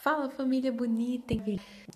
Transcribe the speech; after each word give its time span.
Fala 0.00 0.30
família 0.30 0.70
bonita, 0.70 1.34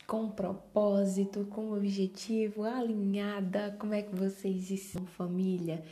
com 0.09 0.29
propósito, 0.29 1.47
com 1.49 1.73
objetivo, 1.73 2.65
alinhada. 2.65 3.77
Como 3.79 3.95
é 3.95 4.03
que 4.03 4.15
vocês 4.15 4.73
estão, 4.73 5.07
família? 5.07 5.85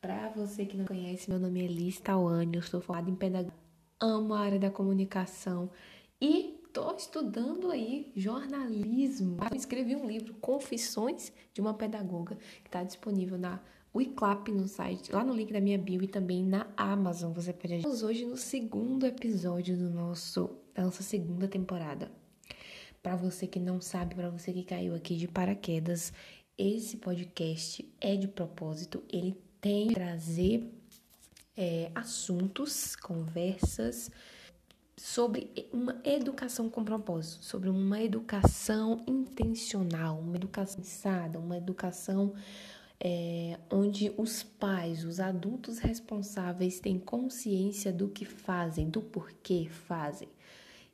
Para 0.00 0.30
você 0.30 0.64
que 0.64 0.78
não 0.78 0.86
conhece, 0.86 1.28
meu 1.28 1.38
nome 1.38 1.62
é 1.62 1.66
Liz 1.66 2.00
Tawane, 2.00 2.56
eu 2.56 2.62
sou 2.62 2.80
formada 2.80 3.10
em 3.10 3.14
pedagogia, 3.14 3.52
amo 4.00 4.32
a 4.32 4.40
área 4.40 4.58
da 4.58 4.70
comunicação 4.70 5.70
e 6.18 6.58
estou 6.66 6.96
estudando 6.96 7.70
aí 7.70 8.12
jornalismo. 8.16 9.36
Eu 9.50 9.56
escrevi 9.56 9.94
um 9.94 10.06
livro, 10.06 10.32
Confissões 10.40 11.30
de 11.52 11.60
uma 11.60 11.74
Pedagoga, 11.74 12.36
que 12.62 12.68
está 12.68 12.82
disponível 12.82 13.36
na 13.36 13.60
o 13.92 14.00
no 14.52 14.68
site, 14.68 15.12
lá 15.12 15.24
no 15.24 15.34
link 15.34 15.52
da 15.52 15.60
minha 15.60 15.78
bio 15.78 16.02
e 16.02 16.08
também 16.08 16.44
na 16.44 16.66
Amazon. 16.76 17.32
Você 17.32 17.52
pode 17.52 17.74
Estamos 17.76 18.02
hoje 18.02 18.24
no 18.24 18.36
segundo 18.36 19.04
episódio 19.04 19.76
do 19.76 19.90
nosso 19.90 20.50
da 20.78 20.84
nossa 20.84 21.02
segunda 21.02 21.48
temporada. 21.48 22.08
Para 23.02 23.16
você 23.16 23.48
que 23.48 23.58
não 23.58 23.80
sabe, 23.80 24.14
para 24.14 24.30
você 24.30 24.52
que 24.52 24.62
caiu 24.62 24.94
aqui 24.94 25.16
de 25.16 25.26
paraquedas, 25.26 26.12
esse 26.56 26.98
podcast 26.98 27.84
é 28.00 28.14
de 28.14 28.28
propósito, 28.28 29.02
ele 29.12 29.36
tem 29.60 29.88
trazer 29.88 30.72
é, 31.56 31.90
assuntos, 31.96 32.94
conversas 32.94 34.08
sobre 34.96 35.50
uma 35.72 36.00
educação 36.04 36.70
com 36.70 36.84
propósito, 36.84 37.44
sobre 37.44 37.68
uma 37.68 38.00
educação 38.00 39.02
intencional, 39.04 40.20
uma 40.20 40.36
educação 40.36 40.80
pensada, 40.80 41.40
uma 41.40 41.56
educação 41.56 42.34
é, 43.00 43.58
onde 43.68 44.12
os 44.16 44.44
pais, 44.44 45.04
os 45.04 45.18
adultos 45.18 45.78
responsáveis 45.78 46.78
têm 46.78 47.00
consciência 47.00 47.92
do 47.92 48.08
que 48.08 48.24
fazem, 48.24 48.88
do 48.88 49.02
porquê 49.02 49.68
fazem. 49.68 50.28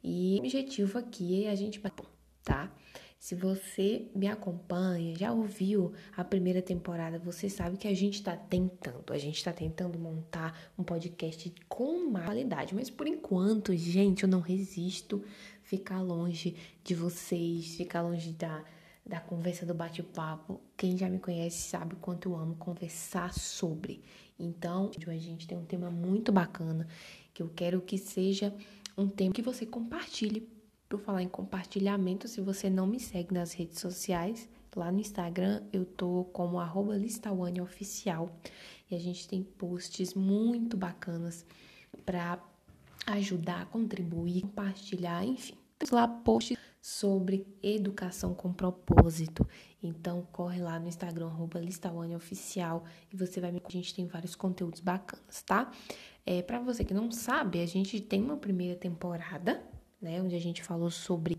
E 0.07 0.37
o 0.37 0.39
objetivo 0.41 0.99
aqui 0.99 1.45
é 1.45 1.51
a 1.51 1.55
gente, 1.55 1.81
tá? 2.45 2.71
Se 3.19 3.35
você 3.35 4.07
me 4.15 4.29
acompanha, 4.29 5.17
já 5.17 5.33
ouviu 5.33 5.95
a 6.15 6.23
primeira 6.23 6.61
temporada, 6.61 7.19
você 7.19 7.49
sabe 7.49 7.79
que 7.79 7.89
a 7.89 7.95
gente 7.95 8.17
está 8.17 8.37
tentando, 8.37 9.15
a 9.15 9.17
gente 9.17 9.39
está 9.39 9.51
tentando 9.51 9.99
montar 9.99 10.71
um 10.79 10.85
podcast 10.85 11.51
com 11.67 12.13
qualidade, 12.13 12.75
mas 12.75 12.91
por 12.91 13.07
enquanto, 13.07 13.75
gente, 13.75 14.25
eu 14.25 14.29
não 14.29 14.41
resisto 14.41 15.25
ficar 15.63 16.03
longe 16.03 16.55
de 16.85 16.95
vocês, 16.95 17.75
ficar 17.75 18.03
longe 18.03 18.33
da 18.33 18.63
da 19.07 19.21
conversa 19.21 19.67
do 19.67 19.75
bate-papo. 19.75 20.61
Quem 20.77 20.97
já 20.97 21.09
me 21.09 21.19
conhece 21.19 21.69
sabe 21.69 21.95
o 21.95 21.99
quanto 21.99 22.31
eu 22.31 22.37
amo 22.37 22.55
conversar 22.57 23.35
sobre. 23.35 24.03
Então, 24.39 24.91
a 25.07 25.17
gente 25.19 25.47
tem 25.47 25.59
um 25.59 25.65
tema 25.65 25.91
muito 25.91 26.33
bacana 26.33 26.89
que 27.33 27.43
eu 27.43 27.51
quero 27.55 27.83
que 27.83 27.99
seja 27.99 28.55
um 28.97 29.09
tema 29.09 29.33
que 29.33 29.43
você 29.43 29.67
compartilhe. 29.67 30.49
Por 30.89 31.01
falar 31.01 31.23
em 31.23 31.29
compartilhamento, 31.29 32.29
se 32.29 32.41
você 32.41 32.71
não 32.71 32.87
me 32.87 33.01
segue 33.01 33.35
nas 33.35 33.53
redes 33.53 33.81
sociais, 33.81 34.49
lá 34.77 34.93
no 34.93 35.01
Instagram 35.01 35.63
eu 35.73 35.85
tô 35.85 36.25
como 36.33 36.61
arroba 36.61 36.95
oficial 37.63 38.39
e 38.91 38.95
a 38.95 38.99
gente 38.99 39.27
tem 39.27 39.43
posts 39.43 40.15
muito 40.15 40.77
bacanas 40.77 41.45
para 42.05 42.39
ajudar, 43.07 43.67
contribuir, 43.67 44.43
compartilhar, 44.43 45.25
enfim. 45.25 45.57
Lá 45.91 46.07
posts 46.07 46.57
sobre 46.81 47.47
educação 47.63 48.35
com 48.35 48.53
propósito. 48.53 49.49
Então 49.83 50.27
corre 50.31 50.61
lá 50.61 50.79
no 50.79 50.87
Instagram 50.87 51.27
arroba 51.27 51.59
Oficial 52.15 52.85
e 53.11 53.17
você 53.17 53.41
vai 53.41 53.51
que 53.53 53.67
a 53.67 53.71
gente 53.71 53.95
tem 53.95 54.07
vários 54.07 54.35
conteúdos 54.35 54.81
bacanas, 54.81 55.43
tá? 55.43 55.73
É, 56.27 56.43
para 56.43 56.59
você 56.59 56.85
que 56.85 56.95
não 56.95 57.11
sabe, 57.11 57.61
a 57.61 57.67
gente 57.67 58.01
tem 58.01 58.23
uma 58.23 58.37
primeira 58.37 58.77
temporada, 58.77 59.63
né, 60.01 60.23
onde 60.23 60.35
a 60.35 60.41
gente 60.41 60.63
falou 60.63 60.91
sobre 60.91 61.37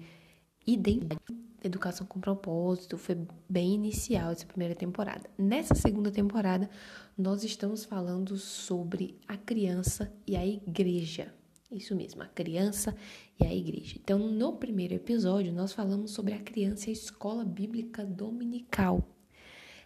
identidade, 0.66 1.22
educação 1.64 2.06
com 2.06 2.20
propósito, 2.20 2.98
foi 2.98 3.18
bem 3.50 3.74
inicial 3.74 4.32
essa 4.32 4.46
primeira 4.46 4.76
temporada. 4.76 5.30
Nessa 5.38 5.74
segunda 5.74 6.12
temporada, 6.12 6.70
nós 7.18 7.44
estamos 7.44 7.84
falando 7.84 8.38
sobre 8.38 9.20
a 9.28 9.38
criança 9.38 10.14
e 10.28 10.36
a 10.36 10.46
igreja. 10.46 11.34
Isso 11.72 11.96
mesmo, 11.96 12.22
a 12.22 12.28
criança 12.28 12.96
e 13.40 13.46
a 13.46 13.54
igreja. 13.54 13.96
Então, 14.02 14.20
no 14.20 14.54
primeiro 14.54 14.94
episódio, 14.94 15.52
nós 15.52 15.74
falamos 15.74 16.12
sobre 16.12 16.34
a 16.34 16.40
criança 16.40 16.88
e 16.88 16.90
a 16.92 16.94
escola 16.94 17.44
bíblica 17.44 18.06
dominical. 18.06 19.04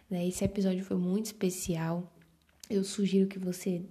Né? 0.08 0.28
Esse 0.28 0.44
episódio 0.44 0.84
foi 0.84 0.98
muito 0.98 1.26
especial. 1.26 2.12
Eu 2.68 2.84
sugiro 2.84 3.26
que 3.26 3.38
você 3.38 3.82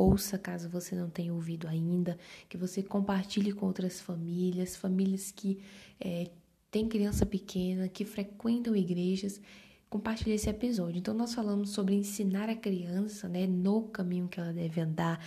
ouça, 0.00 0.38
caso 0.38 0.68
você 0.68 0.94
não 0.94 1.10
tenha 1.10 1.32
ouvido 1.32 1.68
ainda, 1.68 2.18
que 2.48 2.56
você 2.56 2.82
compartilhe 2.82 3.52
com 3.52 3.66
outras 3.66 4.00
famílias, 4.00 4.76
famílias 4.76 5.30
que 5.30 5.58
é, 6.00 6.30
têm 6.70 6.88
criança 6.88 7.26
pequena, 7.26 7.88
que 7.88 8.04
frequentam 8.04 8.74
igrejas. 8.74 9.40
Compartilhe 9.88 10.32
esse 10.32 10.48
episódio. 10.48 10.98
Então, 10.98 11.12
nós 11.12 11.34
falamos 11.34 11.70
sobre 11.70 11.94
ensinar 11.94 12.48
a 12.48 12.54
criança 12.54 13.28
né, 13.28 13.46
no 13.46 13.82
caminho 13.88 14.28
que 14.28 14.38
ela 14.38 14.52
deve 14.52 14.80
andar. 14.80 15.20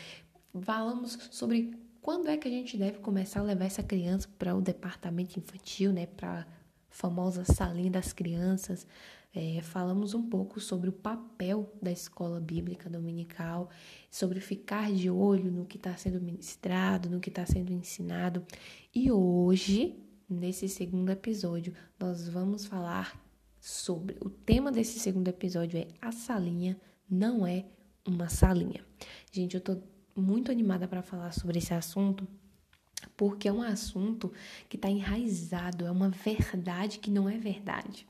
Falamos 0.62 1.18
sobre 1.32 1.74
quando 2.02 2.30
é 2.30 2.38
que 2.38 2.48
a 2.48 2.52
gente 2.52 2.78
deve 2.78 3.00
começar 3.00 3.42
a 3.42 3.44
levar 3.44 3.66
essa 3.66 3.84
criança 3.84 4.28
para 4.40 4.56
o 4.56 4.62
departamento 4.62 5.38
infantil, 5.38 5.92
né, 5.92 6.06
para 6.06 6.40
a 6.40 6.46
famosa 6.90 7.44
salinha 7.44 7.92
das 7.92 8.14
crianças? 8.14 8.88
É, 9.36 9.62
falamos 9.64 10.14
um 10.14 10.30
pouco 10.30 10.60
sobre 10.60 10.90
o 10.90 10.94
papel 10.94 11.74
da 11.82 11.92
escola 11.92 12.40
bíblica 12.40 12.88
dominical, 12.88 13.70
sobre 14.10 14.40
ficar 14.40 14.92
de 14.92 15.10
olho 15.10 15.52
no 15.52 15.66
que 15.66 15.78
está 15.78 15.98
sendo 15.98 16.22
ministrado, 16.22 17.10
no 17.10 17.20
que 17.20 17.30
está 17.30 17.44
sendo 17.44 17.74
ensinado. 17.74 18.46
E 18.94 19.12
hoje, 19.12 19.98
nesse 20.30 20.70
segundo 20.70 21.10
episódio, 21.10 21.74
nós 22.00 22.30
vamos 22.30 22.66
falar 22.66 23.20
sobre. 23.60 24.18
O 24.22 24.30
tema 24.30 24.72
desse 24.72 25.00
segundo 25.00 25.30
episódio 25.30 25.80
é 25.80 25.88
A 26.00 26.12
Salinha 26.12 26.80
Não 27.10 27.48
É 27.48 27.66
uma 28.06 28.30
Salinha. 28.30 28.86
Gente, 29.32 29.56
eu 29.56 29.62
tô 29.62 29.82
muito 30.16 30.52
animada 30.52 30.88
para 30.88 31.02
falar 31.02 31.32
sobre 31.32 31.58
esse 31.58 31.74
assunto, 31.74 32.28
porque 33.18 33.48
é 33.48 33.52
um 33.52 33.62
assunto 33.62 34.32
que 34.70 34.76
está 34.76 34.90
enraizado, 34.90 35.86
é 35.86 35.92
uma 35.92 36.10
verdade 36.10 37.00
que 37.00 37.10
não 37.10 37.28
é 37.28 37.38
verdade, 37.38 38.06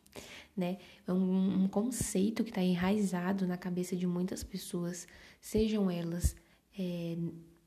né? 0.56 0.78
É 1.08 1.14
um, 1.14 1.64
um 1.64 1.68
conceito 1.68 2.44
que 2.44 2.50
está 2.52 2.62
enraizado 2.62 3.47
na 3.47 3.58
cabeça 3.58 3.96
de 3.96 4.06
muitas 4.06 4.44
pessoas, 4.44 5.08
sejam 5.41 5.90
elas 5.90 6.36
é, 6.78 7.18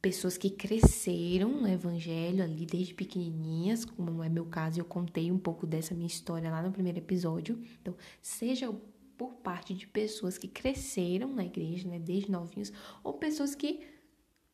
pessoas 0.00 0.38
que 0.38 0.50
cresceram 0.50 1.60
no 1.60 1.68
evangelho 1.68 2.42
ali 2.42 2.64
desde 2.64 2.94
pequenininhas, 2.94 3.84
como 3.84 4.22
é 4.22 4.28
meu 4.28 4.46
caso, 4.46 4.80
eu 4.80 4.84
contei 4.84 5.32
um 5.32 5.38
pouco 5.38 5.66
dessa 5.66 5.94
minha 5.94 6.06
história 6.06 6.50
lá 6.50 6.62
no 6.62 6.70
primeiro 6.70 6.98
episódio. 6.98 7.60
Então, 7.80 7.94
seja 8.22 8.72
por 9.16 9.34
parte 9.36 9.74
de 9.74 9.86
pessoas 9.86 10.36
que 10.38 10.46
cresceram 10.46 11.32
na 11.32 11.44
igreja, 11.44 11.88
né, 11.88 11.98
desde 11.98 12.30
novinhos, 12.30 12.72
ou 13.02 13.14
pessoas 13.14 13.54
que 13.54 13.80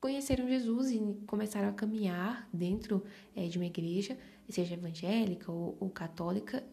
conheceram 0.01 0.49
Jesus 0.49 0.91
e 0.91 0.99
começaram 1.27 1.69
a 1.69 1.73
caminhar 1.73 2.49
dentro 2.53 3.05
é, 3.37 3.47
de 3.47 3.59
uma 3.59 3.67
igreja, 3.67 4.17
seja 4.49 4.75
evangélica 4.75 5.51
ou, 5.51 5.77
ou 5.79 5.91
católica, 5.91 6.65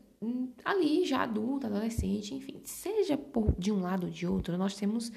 ali 0.66 1.06
já 1.06 1.24
adulta, 1.24 1.68
adolescente, 1.68 2.34
enfim, 2.34 2.59
seja 2.63 3.18
por, 3.18 3.53
de 3.57 3.72
um 3.72 3.81
lado 3.81 4.07
ou 4.07 4.12
de 4.12 4.28
outro, 4.28 4.57
nós 4.57 4.75
temos 4.75 5.12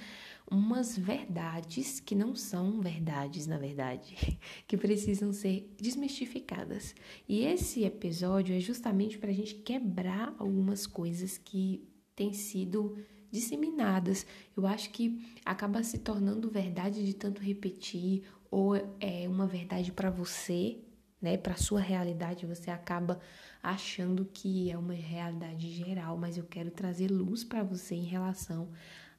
umas 0.51 0.97
verdades 0.97 1.99
que 1.99 2.15
não 2.15 2.35
são 2.35 2.81
verdades, 2.81 3.47
na 3.47 3.59
verdade, 3.59 4.39
que 4.69 4.77
precisam 4.77 5.33
ser 5.33 5.75
desmistificadas. 5.81 6.95
E 7.29 7.45
esse 7.45 7.85
episódio 7.85 8.55
é 8.55 8.61
justamente 8.61 9.19
para 9.19 9.31
a 9.31 9.35
gente 9.35 9.55
quebrar 9.57 10.35
algumas 10.39 10.87
coisas 10.87 11.39
que 11.39 11.89
têm 12.15 12.33
sido 12.33 12.97
disseminadas. 13.31 14.27
Eu 14.57 14.67
acho 14.67 14.91
que 14.91 15.25
acaba 15.45 15.83
se 15.83 15.99
tornando 15.99 16.51
verdade 16.51 17.05
de 17.05 17.15
tanto 17.15 17.41
repetir 17.41 18.23
ou 18.51 18.77
é 19.01 19.27
uma 19.27 19.47
verdade 19.47 19.91
para 19.91 20.11
você, 20.11 20.79
né, 21.21 21.39
para 21.39 21.57
sua 21.57 21.81
realidade, 21.81 22.45
você 22.45 22.71
acaba 22.71 23.19
achando 23.63 24.25
que 24.25 24.71
é 24.71 24.77
uma 24.77 24.93
realidade 24.93 25.71
geral, 25.71 26.17
mas 26.17 26.37
eu 26.37 26.45
quero 26.45 26.71
trazer 26.71 27.11
luz 27.11 27.45
para 27.45 27.63
você 27.63 27.95
em 27.95 28.05
relação 28.05 28.69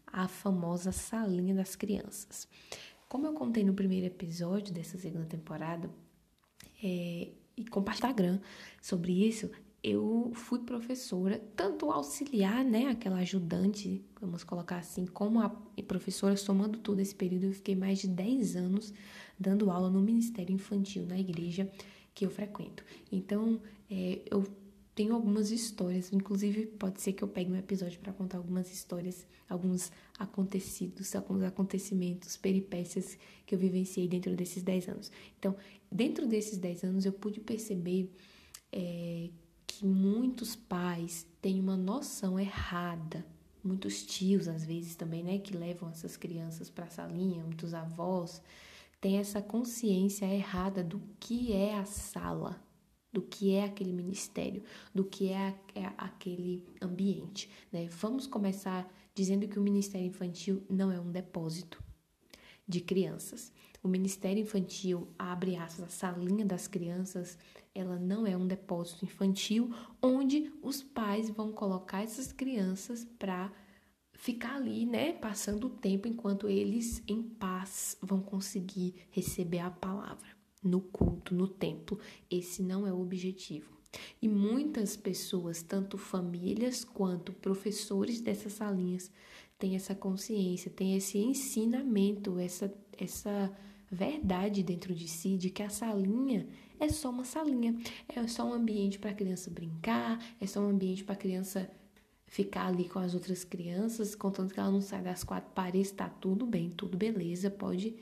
à 0.06 0.28
famosa 0.28 0.92
salinha 0.92 1.56
das 1.56 1.76
crianças. 1.76 2.48
Como 3.08 3.26
eu 3.26 3.34
contei 3.34 3.64
no 3.64 3.74
primeiro 3.74 4.08
episódio 4.08 4.74
dessa 4.74 4.98
segunda 4.98 5.26
temporada, 5.26 5.90
é, 6.84 7.30
e 7.56 7.66
compartilhar 7.66 8.10
Instagram 8.10 8.40
sobre 8.82 9.26
isso, 9.26 9.50
eu 9.84 10.32
fui 10.34 10.60
professora, 10.60 11.42
tanto 11.56 11.92
auxiliar, 11.92 12.64
né, 12.64 12.88
aquela 12.88 13.18
ajudante, 13.18 14.04
vamos 14.20 14.44
colocar 14.44 14.78
assim, 14.78 15.06
como 15.06 15.42
a 15.42 15.50
professora, 15.88 16.36
somando 16.36 16.80
todo 16.80 17.00
esse 17.00 17.14
período, 17.14 17.46
eu 17.46 17.54
fiquei 17.54 17.76
mais 17.76 18.00
de 18.00 18.08
10 18.08 18.56
anos 18.56 18.94
dando 19.38 19.70
aula 19.70 19.90
no 19.90 20.02
Ministério 20.02 20.54
Infantil, 20.54 21.06
na 21.06 21.20
igreja 21.20 21.70
que 22.14 22.26
eu 22.26 22.30
frequento. 22.30 22.84
Então, 23.12 23.62
é, 23.90 24.22
eu 24.30 24.46
tenho 24.96 25.16
algumas 25.16 25.52
histórias, 25.52 26.14
inclusive 26.14 26.68
pode 26.68 27.02
ser 27.02 27.14
que 27.14 27.24
eu 27.24 27.28
pegue 27.28 27.52
um 27.52 27.56
episódio 27.56 28.00
para 28.00 28.14
contar 28.14 28.38
algumas 28.38 28.72
histórias, 28.72 29.26
alguns 29.50 29.92
acontecidos, 30.20 31.16
alguns 31.16 31.44
acontecimentos, 31.44 32.38
peripécias 32.38 33.18
que 33.46 33.56
eu 33.56 33.60
vivenciei 33.60 34.08
dentro 34.08 34.36
desses 34.36 34.62
10 34.62 34.90
anos. 34.90 35.12
Então, 35.40 35.56
dentro 35.92 36.28
desses 36.28 36.58
10 36.58 36.84
anos, 36.84 37.06
eu 37.06 37.14
pude 37.14 37.40
perceber 37.40 38.12
é, 38.72 39.30
que 39.66 39.86
muitos 39.86 40.56
pais 40.56 41.26
têm 41.42 41.60
uma 41.60 41.76
noção 41.76 42.40
errada, 42.40 43.26
muitos 43.64 44.06
tios 44.06 44.48
às 44.48 44.64
vezes 44.64 44.96
também, 44.96 45.24
né, 45.24 45.40
que 45.40 45.58
levam 45.58 45.90
essas 45.90 46.16
crianças 46.16 46.70
para 46.70 46.86
a 46.86 46.90
salinha, 46.90 47.44
muitos 47.44 47.74
avós 47.74 48.42
têm 49.04 49.18
essa 49.18 49.42
consciência 49.42 50.26
errada 50.26 50.82
do 50.82 51.02
que 51.20 51.52
é 51.52 51.76
a 51.76 51.84
sala 51.84 52.64
do 53.12 53.22
que 53.22 53.54
é 53.54 53.66
aquele 53.66 53.94
ministério, 53.94 54.64
do 54.92 55.04
que 55.06 55.30
é, 55.30 55.54
é 55.76 55.86
aquele 55.96 56.66
ambiente. 56.82 57.48
Né? 57.72 57.88
Vamos 57.92 58.26
começar 58.26 58.92
dizendo 59.14 59.48
que 59.48 59.60
o 59.60 59.62
ministério 59.62 60.08
infantil 60.08 60.64
não 60.68 60.92
é 60.92 61.00
um 61.00 61.12
depósito 61.12 61.84
de 62.68 62.82
crianças. 62.82 63.52
O 63.84 63.88
ministério 63.88 64.42
infantil, 64.42 65.08
abre 65.20 65.56
aspas, 65.56 65.86
a 65.86 65.90
salinha 65.90 66.44
das 66.44 66.68
crianças, 66.68 67.38
ela 67.76 68.00
não 68.00 68.26
é 68.26 68.36
um 68.36 68.48
depósito 68.48 69.06
infantil 69.06 69.72
onde 70.02 70.52
os 70.64 70.82
pais 70.82 71.30
vão 71.30 71.52
colocar 71.52 72.02
essas 72.02 72.32
crianças 72.32 73.06
para 73.20 73.52
ficar 74.24 74.56
ali, 74.56 74.86
né, 74.86 75.12
passando 75.12 75.68
o 75.68 75.70
tempo 75.70 76.08
enquanto 76.08 76.48
eles 76.48 77.04
em 77.06 77.22
paz 77.22 77.98
vão 78.02 78.22
conseguir 78.22 78.96
receber 79.12 79.60
a 79.60 79.70
palavra 79.70 80.30
no 80.64 80.80
culto, 80.80 81.36
no 81.36 81.46
templo. 81.46 82.00
Esse 82.32 82.64
não 82.64 82.88
é 82.88 82.94
o 82.94 83.02
objetivo. 83.02 83.78
E 84.22 84.30
muitas 84.30 84.96
pessoas, 84.96 85.62
tanto 85.62 85.98
famílias 85.98 86.86
quanto 86.86 87.34
professores 87.34 88.22
dessas 88.22 88.54
salinhas, 88.54 89.12
têm 89.60 89.76
essa 89.76 89.94
consciência, 89.94 90.72
têm 90.72 90.96
esse 90.96 91.18
ensinamento, 91.18 92.40
essa, 92.40 92.74
essa 92.98 93.52
verdade 93.92 94.64
dentro 94.64 94.96
de 94.96 95.10
si 95.10 95.36
de 95.36 95.50
que 95.50 95.62
a 95.62 95.70
salinha 95.70 96.48
é 96.80 96.88
só 96.88 97.10
uma 97.10 97.26
salinha, 97.26 97.76
é 98.08 98.26
só 98.26 98.46
um 98.46 98.54
ambiente 98.54 98.98
para 98.98 99.12
a 99.12 99.14
criança 99.14 99.52
brincar, 99.52 100.18
é 100.40 100.48
só 100.48 100.62
um 100.62 100.70
ambiente 100.70 101.04
para 101.04 101.14
a 101.14 101.18
criança 101.18 101.70
ficar 102.34 102.66
ali 102.66 102.90
com 102.90 102.98
as 102.98 103.14
outras 103.14 103.44
crianças, 103.44 104.16
contanto 104.16 104.56
que 104.56 104.60
ela 104.60 104.72
não 104.72 104.82
sai 104.82 105.04
das 105.04 105.24
quatro 105.24 105.52
paredes, 105.54 105.92
tá 105.92 106.10
tudo 106.10 106.48
bem, 106.48 106.72
tudo 106.72 106.98
beleza, 106.98 107.52
pode, 107.52 107.96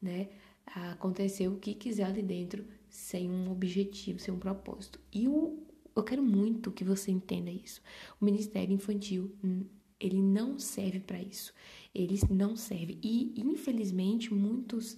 né, 0.00 0.30
acontecer 0.64 1.48
o 1.48 1.58
que 1.58 1.74
quiser 1.74 2.04
ali 2.04 2.22
dentro 2.22 2.64
sem 2.88 3.30
um 3.30 3.52
objetivo, 3.52 4.18
sem 4.18 4.32
um 4.32 4.38
propósito. 4.38 4.98
E 5.12 5.28
o, 5.28 5.62
eu 5.94 6.02
quero 6.02 6.22
muito 6.22 6.72
que 6.72 6.82
você 6.82 7.10
entenda 7.10 7.50
isso. 7.50 7.82
O 8.18 8.24
Ministério 8.24 8.72
Infantil, 8.72 9.30
hum, 9.44 9.66
ele 10.00 10.22
não 10.22 10.58
serve 10.58 11.00
para 11.00 11.20
isso. 11.20 11.52
Ele 11.94 12.18
não 12.30 12.56
serve. 12.56 12.98
E, 13.02 13.34
infelizmente, 13.36 14.32
muitos 14.32 14.96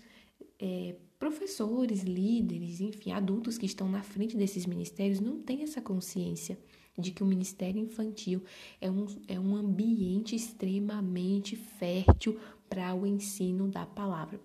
é, 0.60 0.94
professores, 1.18 2.04
líderes, 2.04 2.80
enfim, 2.80 3.10
adultos 3.10 3.58
que 3.58 3.66
estão 3.66 3.88
na 3.88 4.04
frente 4.04 4.36
desses 4.36 4.64
ministérios 4.64 5.18
não 5.18 5.40
têm 5.42 5.64
essa 5.64 5.82
consciência 5.82 6.56
de 6.98 7.10
que 7.10 7.22
o 7.22 7.26
Ministério 7.26 7.81
Infantil 7.81 8.43
é 8.81 8.90
um, 8.90 9.06
é 9.28 9.38
um 9.38 9.54
ambiente 9.54 10.34
extremamente 10.34 11.56
fértil 11.56 12.38
para 12.69 12.94
o 12.94 13.06
ensino 13.06 13.69
da 13.69 13.84
palavra. 13.84 14.40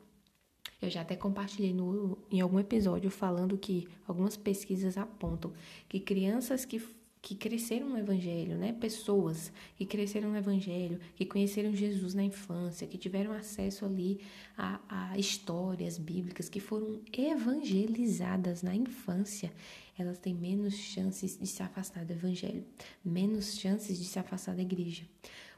Eu 0.81 0.89
já 0.89 1.01
até 1.01 1.15
compartilhei 1.15 1.74
no, 1.74 2.18
em 2.31 2.42
algum 2.42 2.59
episódio 2.59 3.12
falando 3.12 3.57
que 3.57 3.88
algumas 4.07 4.36
pesquisas 4.36 4.98
apontam 4.98 5.53
que 5.88 6.00
crianças 6.00 6.65
que 6.65 6.80
que 7.21 7.36
cresceram 7.36 7.88
no 7.88 8.00
Evangelho, 8.00 8.57
né? 8.57 8.74
Pessoas 8.74 9.53
que 9.75 9.86
cresceram 9.86 10.31
no 10.31 10.38
Evangelho, 10.38 11.00
que 11.15 11.24
conheceram 11.24 11.71
Jesus 11.71 12.15
na 12.15 12.24
infância, 12.24 12.88
que 12.88 12.98
tiveram 12.98 13.31
acesso 13.31 13.86
ali 13.86 14.19
a, 14.57 14.80
a, 14.89 15.18
histórias 15.19 16.00
bíblicas, 16.00 16.50
que 16.50 16.59
foram 16.59 17.00
evangelizadas 17.15 18.63
na 18.63 18.74
infância, 18.74 19.53
elas 20.01 20.19
têm 20.19 20.33
menos 20.33 20.74
chances 20.74 21.38
de 21.38 21.48
se 21.48 21.63
afastar 21.63 22.06
do 22.06 22.13
Evangelho, 22.13 22.65
menos 23.03 23.57
chances 23.57 23.98
de 23.98 24.06
se 24.06 24.19
afastar 24.19 24.56
da 24.56 24.62
igreja. 24.62 25.03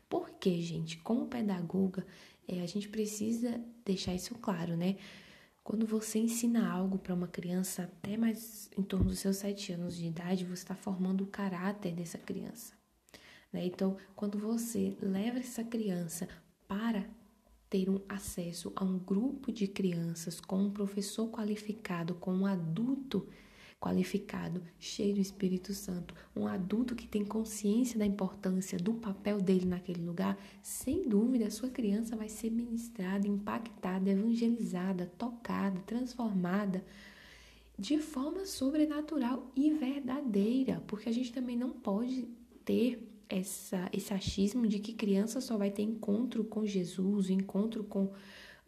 Por 0.08 0.30
quê, 0.32 0.62
gente? 0.62 0.98
Como 0.98 1.28
pedagoga, 1.28 2.06
é, 2.48 2.62
a 2.62 2.68
gente 2.68 2.90
precisa 2.90 3.60
deixar 3.84 4.14
isso 4.14 4.36
claro, 4.36 4.78
né? 4.78 4.98
Quando 5.64 5.88
você 5.88 6.20
ensina 6.20 6.70
algo 6.70 6.98
para 6.98 7.14
uma 7.16 7.28
criança 7.28 7.84
até 7.84 8.18
mais 8.18 8.70
em 8.78 8.84
torno 8.84 9.06
dos 9.06 9.20
seus 9.20 9.38
sete 9.38 9.72
anos 9.72 9.96
de 9.96 10.06
idade, 10.06 10.44
você 10.44 10.64
está 10.64 10.76
formando 10.76 11.24
o 11.24 11.28
caráter 11.28 11.94
dessa 11.94 12.18
criança. 12.18 12.74
Né? 13.52 13.66
Então, 13.66 13.96
quando 14.14 14.38
você 14.38 14.98
leva 15.02 15.40
essa 15.40 15.64
criança 15.64 16.28
para 16.68 17.06
ter 17.70 17.90
um 17.90 18.02
acesso 18.10 18.74
a 18.76 18.84
um 18.84 19.00
grupo 19.00 19.52
de 19.52 19.68
crianças 19.68 20.42
com 20.42 20.58
um 20.58 20.70
professor 20.70 21.30
qualificado, 21.30 22.14
com 22.16 22.34
um 22.34 22.46
adulto 22.46 23.28
qualificado, 23.84 24.64
cheio 24.80 25.16
do 25.16 25.20
Espírito 25.20 25.74
Santo, 25.74 26.16
um 26.34 26.48
adulto 26.48 26.96
que 26.96 27.06
tem 27.06 27.26
consciência 27.26 28.00
da 28.00 28.06
importância 28.06 28.80
do 28.80 28.94
papel 28.94 29.42
dele 29.42 29.66
naquele 29.66 30.02
lugar, 30.02 30.38
sem 30.62 31.06
dúvida 31.06 31.48
a 31.48 31.52
sua 31.52 31.70
criança 31.70 32.16
vai 32.16 32.30
ser 32.30 32.50
ministrada, 32.50 33.28
impactada, 33.28 34.10
evangelizada, 34.10 35.12
tocada, 35.18 35.82
transformada 35.82 36.82
de 37.78 37.98
forma 38.00 38.46
sobrenatural 38.46 39.52
e 39.54 39.72
verdadeira, 39.72 40.82
porque 40.88 41.10
a 41.10 41.12
gente 41.12 41.34
também 41.34 41.58
não 41.58 41.72
pode 41.72 42.26
ter 42.64 43.06
essa, 43.28 43.90
esse 43.92 44.14
achismo 44.14 44.66
de 44.66 44.80
que 44.80 44.94
criança 44.94 45.42
só 45.42 45.58
vai 45.58 45.72
ter 45.72 45.82
encontro 45.82 46.46
com 46.46 46.66
Jesus, 46.66 47.30
encontro 47.30 47.84
com 47.84 48.14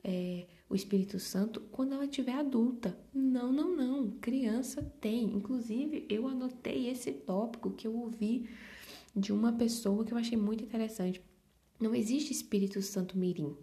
é, 0.03 0.45
o 0.69 0.75
Espírito 0.75 1.19
Santo 1.19 1.62
quando 1.71 1.94
ela 1.94 2.07
tiver 2.07 2.33
adulta. 2.33 2.97
Não, 3.13 3.51
não, 3.51 3.75
não. 3.75 4.12
Criança 4.19 4.81
tem. 5.00 5.25
Inclusive, 5.25 6.06
eu 6.09 6.27
anotei 6.27 6.89
esse 6.89 7.12
tópico 7.12 7.71
que 7.71 7.88
eu 7.88 7.95
ouvi 7.95 8.50
de 9.15 9.31
uma 9.31 9.53
pessoa 9.53 10.03
que 10.03 10.12
eu 10.12 10.17
achei 10.17 10.38
muito 10.38 10.63
interessante. 10.63 11.21
Não 11.79 11.94
existe 11.94 12.31
Espírito 12.31 12.81
Santo 12.81 13.17
mirim. 13.17 13.56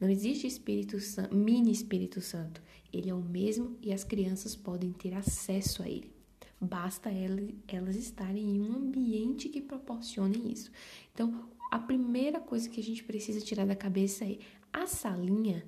Não 0.00 0.08
existe 0.08 0.46
Espírito 0.46 0.98
Santo, 1.00 1.34
mini 1.34 1.70
Espírito 1.70 2.20
Santo. 2.20 2.62
Ele 2.92 3.10
é 3.10 3.14
o 3.14 3.22
mesmo 3.22 3.76
e 3.82 3.92
as 3.92 4.04
crianças 4.04 4.56
podem 4.56 4.92
ter 4.92 5.12
acesso 5.12 5.82
a 5.82 5.88
ele. 5.88 6.10
Basta 6.58 7.10
elas 7.68 7.96
estarem 7.96 8.56
em 8.56 8.60
um 8.60 8.74
ambiente 8.74 9.50
que 9.50 9.60
proporcione 9.60 10.52
isso. 10.52 10.70
Então, 11.12 11.50
a 11.70 11.78
primeira 11.78 12.40
coisa 12.40 12.68
que 12.68 12.80
a 12.80 12.82
gente 12.82 13.04
precisa 13.04 13.44
tirar 13.44 13.66
da 13.66 13.76
cabeça 13.76 14.24
é 14.24 14.38
a 14.72 14.86
salinha 14.86 15.66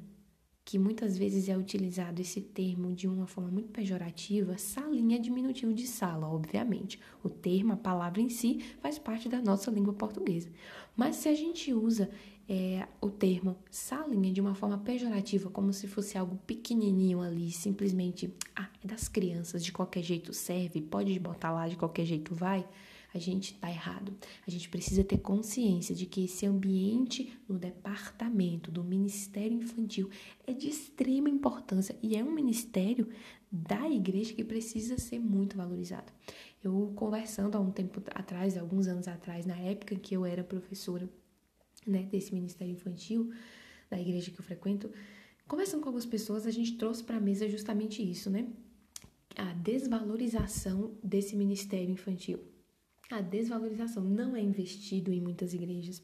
que 0.68 0.78
muitas 0.78 1.16
vezes 1.16 1.48
é 1.48 1.56
utilizado 1.56 2.20
esse 2.20 2.42
termo 2.42 2.92
de 2.92 3.08
uma 3.08 3.26
forma 3.26 3.50
muito 3.50 3.70
pejorativa, 3.70 4.58
salinha 4.58 5.16
é 5.16 5.18
diminutivo 5.18 5.72
de 5.72 5.86
sala, 5.86 6.28
obviamente. 6.28 7.00
O 7.24 7.30
termo, 7.30 7.72
a 7.72 7.76
palavra 7.78 8.20
em 8.20 8.28
si, 8.28 8.62
faz 8.78 8.98
parte 8.98 9.30
da 9.30 9.40
nossa 9.40 9.70
língua 9.70 9.94
portuguesa. 9.94 10.50
Mas 10.94 11.16
se 11.16 11.26
a 11.30 11.34
gente 11.34 11.72
usa 11.72 12.10
é, 12.46 12.86
o 13.00 13.08
termo 13.08 13.56
salinha 13.70 14.30
de 14.30 14.42
uma 14.42 14.54
forma 14.54 14.76
pejorativa, 14.76 15.48
como 15.48 15.72
se 15.72 15.86
fosse 15.86 16.18
algo 16.18 16.38
pequenininho 16.46 17.22
ali, 17.22 17.50
simplesmente, 17.50 18.30
ah, 18.54 18.68
é 18.84 18.86
das 18.86 19.08
crianças, 19.08 19.64
de 19.64 19.72
qualquer 19.72 20.02
jeito 20.02 20.34
serve, 20.34 20.82
pode 20.82 21.18
botar 21.18 21.50
lá, 21.50 21.66
de 21.66 21.76
qualquer 21.76 22.04
jeito 22.04 22.34
vai 22.34 22.68
a 23.12 23.18
gente 23.18 23.54
está 23.54 23.70
errado. 23.70 24.14
A 24.46 24.50
gente 24.50 24.68
precisa 24.68 25.02
ter 25.02 25.18
consciência 25.18 25.94
de 25.94 26.06
que 26.06 26.24
esse 26.24 26.46
ambiente 26.46 27.32
no 27.48 27.58
departamento 27.58 28.70
do 28.70 28.84
Ministério 28.84 29.56
Infantil 29.56 30.10
é 30.46 30.52
de 30.52 30.68
extrema 30.68 31.28
importância 31.28 31.96
e 32.02 32.16
é 32.16 32.22
um 32.22 32.30
ministério 32.30 33.08
da 33.50 33.88
igreja 33.88 34.34
que 34.34 34.44
precisa 34.44 34.98
ser 34.98 35.18
muito 35.18 35.56
valorizado. 35.56 36.12
Eu 36.62 36.92
conversando 36.94 37.56
há 37.56 37.60
um 37.60 37.70
tempo 37.70 38.02
atrás, 38.14 38.58
alguns 38.58 38.86
anos 38.86 39.08
atrás, 39.08 39.46
na 39.46 39.56
época 39.56 39.96
que 39.96 40.14
eu 40.14 40.26
era 40.26 40.44
professora 40.44 41.08
né, 41.86 42.02
desse 42.02 42.34
Ministério 42.34 42.74
Infantil, 42.74 43.32
da 43.88 43.98
igreja 43.98 44.30
que 44.30 44.38
eu 44.38 44.44
frequento, 44.44 44.90
conversando 45.46 45.80
com 45.80 45.88
algumas 45.88 46.04
pessoas, 46.04 46.46
a 46.46 46.50
gente 46.50 46.76
trouxe 46.76 47.02
para 47.02 47.16
a 47.16 47.20
mesa 47.20 47.48
justamente 47.48 48.02
isso, 48.02 48.28
né? 48.28 48.46
A 49.34 49.52
desvalorização 49.54 50.92
desse 51.02 51.34
ministério 51.36 51.90
infantil. 51.90 52.40
A 53.10 53.20
desvalorização 53.22 54.04
não 54.04 54.36
é 54.36 54.40
investido 54.40 55.12
em 55.12 55.20
muitas 55.20 55.54
igrejas. 55.54 56.02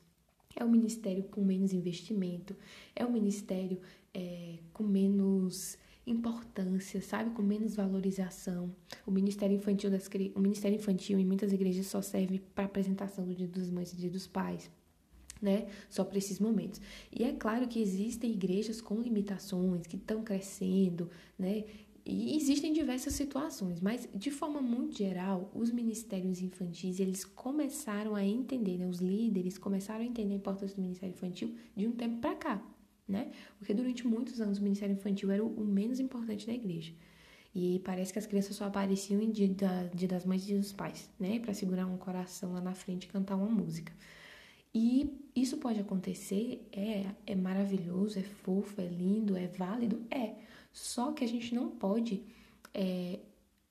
É 0.57 0.65
um 0.65 0.71
ministério 0.71 1.25
com 1.25 1.43
menos 1.43 1.73
investimento, 1.73 2.57
é 2.95 3.05
um 3.05 3.13
ministério 3.13 3.81
é, 4.15 4.59
com 4.73 4.85
menos 4.85 5.77
importância, 6.07 7.01
sabe, 7.01 7.31
com 7.31 7.43
menos 7.43 7.75
valorização. 7.75 8.75
O 9.07 9.11
ministério 9.11 9.57
infantil 9.57 9.91
das 9.91 10.09
o 10.35 10.41
ministério 10.41 10.77
infantil 10.77 11.19
em 11.19 11.25
muitas 11.25 11.53
igrejas 11.53 11.87
só 11.87 12.01
serve 12.01 12.41
para 12.55 12.65
apresentação 12.65 13.27
do 13.27 13.35
Dia 13.35 13.49
das 13.49 13.71
Mães 13.71 13.93
e 13.93 13.97
Dia 13.97 14.11
dos 14.11 14.27
Pais. 14.27 14.71
Né? 15.43 15.67
Só 15.91 16.05
para 16.05 16.17
esses 16.17 16.39
momentos. 16.39 16.81
E 17.13 17.25
é 17.25 17.33
claro 17.33 17.69
que 17.69 17.83
existem 17.83 18.31
igrejas 18.31 18.81
com 18.81 18.99
limitações, 19.01 19.87
que 19.87 19.97
estão 19.97 20.23
crescendo, 20.23 21.11
né? 21.39 21.65
E 22.07 22.37
existem 22.37 22.73
diversas 22.73 23.15
situações, 23.15 23.81
mas 23.81 24.07
de 24.15 24.31
forma 24.31 24.61
muito 24.61 24.99
geral, 24.99 25.51
os 25.55 25.71
ministérios 25.71 26.43
infantis, 26.43 27.01
eles 27.01 27.25
começaram 27.25 28.15
a 28.15 28.23
entender, 28.23 28.77
né, 28.77 28.87
os 28.87 28.99
líderes 28.99 29.57
começaram 29.57 30.03
a 30.03 30.07
entender 30.07 30.35
a 30.35 30.37
importância 30.37 30.77
do 30.77 30.83
ministério 30.83 31.15
infantil 31.15 31.55
de 31.75 31.87
um 31.87 31.93
tempo 31.93 32.19
para 32.21 32.35
cá, 32.35 32.63
né? 33.09 33.33
Porque 33.59 33.73
durante 33.73 34.07
muitos 34.07 34.39
anos 34.39 34.59
o 34.59 34.63
ministério 34.63 34.95
infantil 34.95 35.31
era 35.31 35.43
o, 35.43 35.65
menos 35.65 35.99
importante 35.99 36.47
da 36.47 36.53
igreja. 36.53 36.93
E 37.55 37.79
parece 37.85 38.13
que 38.13 38.19
as 38.19 38.27
crianças 38.27 38.57
só 38.57 38.67
apareciam 38.67 39.23
em 39.23 39.31
dia, 39.31 39.49
da, 39.49 39.85
dia 39.85 40.09
das 40.09 40.27
mães 40.27 40.43
e 40.43 40.49
dia 40.49 40.59
dos 40.59 40.73
pais, 40.73 41.09
né? 41.19 41.39
Para 41.39 41.55
segurar 41.55 41.87
um 41.87 41.97
coração 41.97 42.53
lá 42.53 42.61
na 42.61 42.75
frente 42.75 43.05
e 43.05 43.09
cantar 43.09 43.37
uma 43.37 43.49
música. 43.49 43.93
E 44.75 45.09
isso 45.35 45.57
pode 45.59 45.81
acontecer, 45.81 46.67
é, 46.73 47.07
é 47.27 47.35
maravilhoso, 47.35 48.19
é 48.19 48.23
fofo, 48.23 48.81
é 48.81 48.87
lindo, 48.87 49.37
é 49.37 49.47
válido, 49.47 50.03
é. 50.11 50.35
Só 50.75 51.13
que 51.13 51.23
a 51.23 51.29
gente 51.29 51.55
não 51.55 51.71
pode 51.71 52.25
é, 52.75 53.21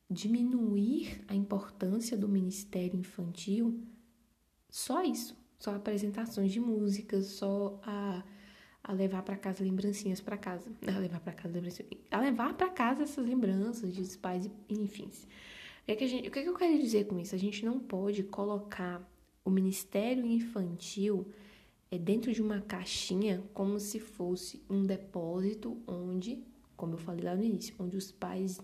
diminuir 0.09 1.21
a 1.27 1.35
importância 1.35 2.17
do 2.17 2.29
ministério 2.29 2.97
infantil 2.97 3.83
só 4.69 5.03
isso, 5.03 5.37
só 5.59 5.75
apresentações 5.75 6.53
de 6.53 6.61
músicas, 6.61 7.25
só 7.25 7.77
a, 7.83 8.23
a 8.81 8.93
levar 8.93 9.21
para 9.21 9.35
casa 9.35 9.61
lembrancinhas 9.65 10.21
para 10.21 10.37
casa, 10.37 10.71
a 10.87 10.97
levar 10.97 11.19
para 11.19 11.33
casa 11.33 11.53
lembrancinhas, 11.53 11.91
a 12.09 12.21
levar 12.21 12.53
para 12.53 12.69
casa 12.69 13.03
essas 13.03 13.25
lembranças 13.25 13.93
dos 13.93 14.15
pais, 14.15 14.49
enfim. 14.69 15.09
O 15.83 15.85
que, 15.85 16.05
é 16.05 16.07
gente, 16.07 16.29
o 16.29 16.31
que, 16.31 16.39
é 16.39 16.43
que 16.43 16.49
eu 16.49 16.55
quero 16.55 16.79
dizer 16.79 17.05
com 17.05 17.19
isso? 17.19 17.35
A 17.35 17.37
gente 17.37 17.65
não 17.65 17.79
pode 17.79 18.23
colocar 18.23 19.05
o 19.43 19.49
ministério 19.49 20.25
infantil 20.25 21.29
é 21.91 21.97
dentro 21.97 22.31
de 22.33 22.41
uma 22.41 22.61
caixinha 22.61 23.43
como 23.53 23.77
se 23.77 23.99
fosse 23.99 24.63
um 24.69 24.85
depósito 24.85 25.77
onde 25.85 26.41
como 26.75 26.93
eu 26.93 26.97
falei 26.97 27.23
lá 27.23 27.35
no 27.35 27.43
início, 27.43 27.75
onde 27.79 27.97
os 27.97 28.11
pais 28.11 28.59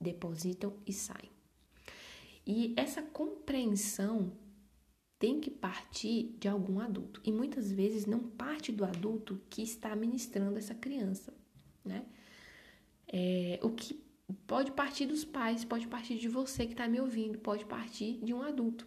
depositam 0.00 0.74
e 0.86 0.92
saem. 0.92 1.30
E 2.46 2.74
essa 2.76 3.02
compreensão 3.02 4.32
tem 5.18 5.40
que 5.40 5.50
partir 5.50 6.36
de 6.38 6.48
algum 6.48 6.80
adulto. 6.80 7.20
E 7.24 7.32
muitas 7.32 7.72
vezes 7.72 8.04
não 8.04 8.20
parte 8.20 8.70
do 8.70 8.84
adulto 8.84 9.40
que 9.48 9.62
está 9.62 9.96
ministrando 9.96 10.58
essa 10.58 10.74
criança, 10.74 11.32
né? 11.84 12.04
É, 13.06 13.58
o 13.62 13.70
que 13.70 14.02
pode 14.46 14.72
partir 14.72 15.06
dos 15.06 15.24
pais, 15.24 15.64
pode 15.64 15.86
partir 15.86 16.18
de 16.18 16.28
você 16.28 16.66
que 16.66 16.72
está 16.72 16.88
me 16.88 17.00
ouvindo, 17.00 17.38
pode 17.38 17.64
partir 17.64 18.18
de 18.22 18.34
um 18.34 18.42
adulto, 18.42 18.86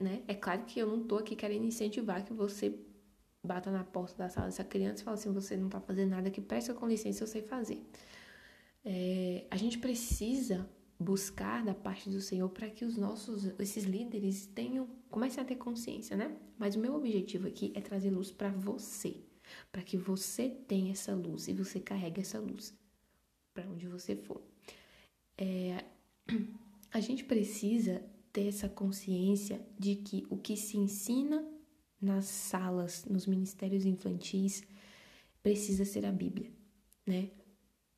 né? 0.00 0.22
É 0.28 0.34
claro 0.34 0.64
que 0.64 0.78
eu 0.78 0.86
não 0.86 1.02
estou 1.02 1.18
aqui 1.18 1.34
querendo 1.34 1.64
incentivar 1.64 2.24
que 2.24 2.32
você 2.32 2.78
bata 3.46 3.70
na 3.70 3.84
porta 3.84 4.16
da 4.16 4.28
sala 4.28 4.46
dessa 4.46 4.64
criança 4.64 5.02
e 5.02 5.04
fala 5.04 5.16
assim: 5.16 5.32
você 5.32 5.56
não 5.56 5.66
está 5.66 5.80
fazendo 5.80 6.10
nada 6.10 6.30
que 6.30 6.40
presta 6.40 6.74
com 6.74 6.86
licença, 6.86 7.22
eu 7.22 7.26
sei 7.26 7.42
fazer. 7.42 7.82
É, 8.84 9.46
a 9.50 9.56
gente 9.56 9.78
precisa 9.78 10.68
buscar 10.98 11.64
da 11.64 11.74
parte 11.74 12.08
do 12.08 12.20
Senhor 12.20 12.48
para 12.48 12.70
que 12.70 12.84
os 12.84 12.96
nossos, 12.96 13.46
esses 13.58 13.84
líderes 13.84 14.46
tenham, 14.46 14.88
comecem 15.10 15.42
a 15.42 15.46
ter 15.46 15.56
consciência, 15.56 16.16
né? 16.16 16.36
Mas 16.58 16.74
o 16.74 16.78
meu 16.78 16.94
objetivo 16.94 17.48
aqui 17.48 17.72
é 17.74 17.80
trazer 17.80 18.10
luz 18.10 18.30
para 18.30 18.50
você, 18.50 19.16
para 19.70 19.82
que 19.82 19.96
você 19.96 20.48
tenha 20.48 20.92
essa 20.92 21.14
luz 21.14 21.48
e 21.48 21.52
você 21.52 21.80
carregue 21.80 22.20
essa 22.20 22.38
luz 22.38 22.74
para 23.52 23.68
onde 23.68 23.86
você 23.86 24.14
for. 24.14 24.42
É, 25.36 25.84
a 26.92 27.00
gente 27.00 27.24
precisa 27.24 28.02
ter 28.32 28.48
essa 28.48 28.68
consciência 28.68 29.60
de 29.78 29.96
que 29.96 30.26
o 30.28 30.36
que 30.36 30.56
se 30.56 30.76
ensina 30.76 31.42
nas 32.00 32.26
salas, 32.26 33.04
nos 33.04 33.26
ministérios 33.26 33.84
infantis, 33.84 34.62
precisa 35.42 35.84
ser 35.84 36.04
a 36.04 36.12
Bíblia, 36.12 36.50
né? 37.06 37.30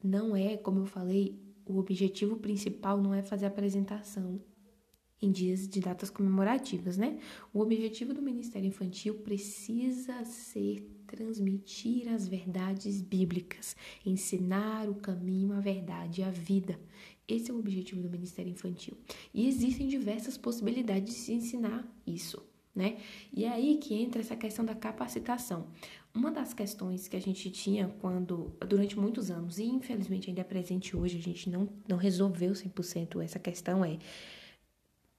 Não 0.03 0.37
é, 0.37 0.57
como 0.57 0.81
eu 0.81 0.87
falei, 0.87 1.41
o 1.67 1.79
objetivo 1.79 2.37
principal 2.37 3.01
não 3.01 3.13
é 3.13 3.23
fazer 3.23 3.47
apresentação 3.47 4.41
em 5.21 5.33
dias 5.33 5.67
de 5.69 5.81
datas 5.81 6.11
comemorativas, 6.11 6.97
né? 6.97 7.19
O 7.53 7.61
objetivo 7.61 8.15
do 8.15 8.23
Ministério 8.23 8.69
Infantil 8.69 9.15
precisa 9.15 10.25
ser 10.25 10.89
transmitir 11.07 12.09
as 12.09 12.29
verdades 12.29 13.01
bíblicas, 13.01 13.75
ensinar 14.07 14.89
o 14.89 14.95
caminho, 14.95 15.53
a 15.53 15.61
verdade 15.61 16.23
a 16.23 16.31
vida. 16.31 16.79
Esse 17.27 17.51
é 17.51 17.55
o 17.55 17.59
objetivo 17.59 18.01
do 18.01 18.11
Ministério 18.11 18.53
Infantil. 18.53 18.97
E 19.35 19.49
existem 19.49 19.89
diversas 19.89 20.39
possibilidades 20.39 21.15
de 21.15 21.21
se 21.21 21.33
ensinar 21.33 21.87
isso 22.07 22.48
né? 22.79 22.97
E 23.33 23.45
é 23.45 23.49
aí 23.49 23.77
que 23.77 23.93
entra 23.93 24.21
essa 24.21 24.37
questão 24.37 24.65
da 24.65 24.73
capacitação. 24.73 25.67
Uma 26.15 26.31
das 26.31 26.55
questões 26.55 27.09
que 27.09 27.17
a 27.17 27.21
gente 27.21 27.51
tinha 27.51 27.89
quando, 28.01 28.57
durante 28.69 28.97
muitos 28.97 29.33
anos, 29.33 29.59
e 29.59 29.65
infelizmente 29.65 30.31
ainda 30.31 30.43
é 30.43 30.45
presente 30.45 30.97
hoje, 30.97 31.19
a 31.19 31.21
gente 31.21 31.51
não, 31.51 31.69
não 31.89 31.97
resolveu 31.97 32.53
100% 32.53 33.21
essa 33.21 33.39
questão, 33.41 33.85
é 33.85 33.99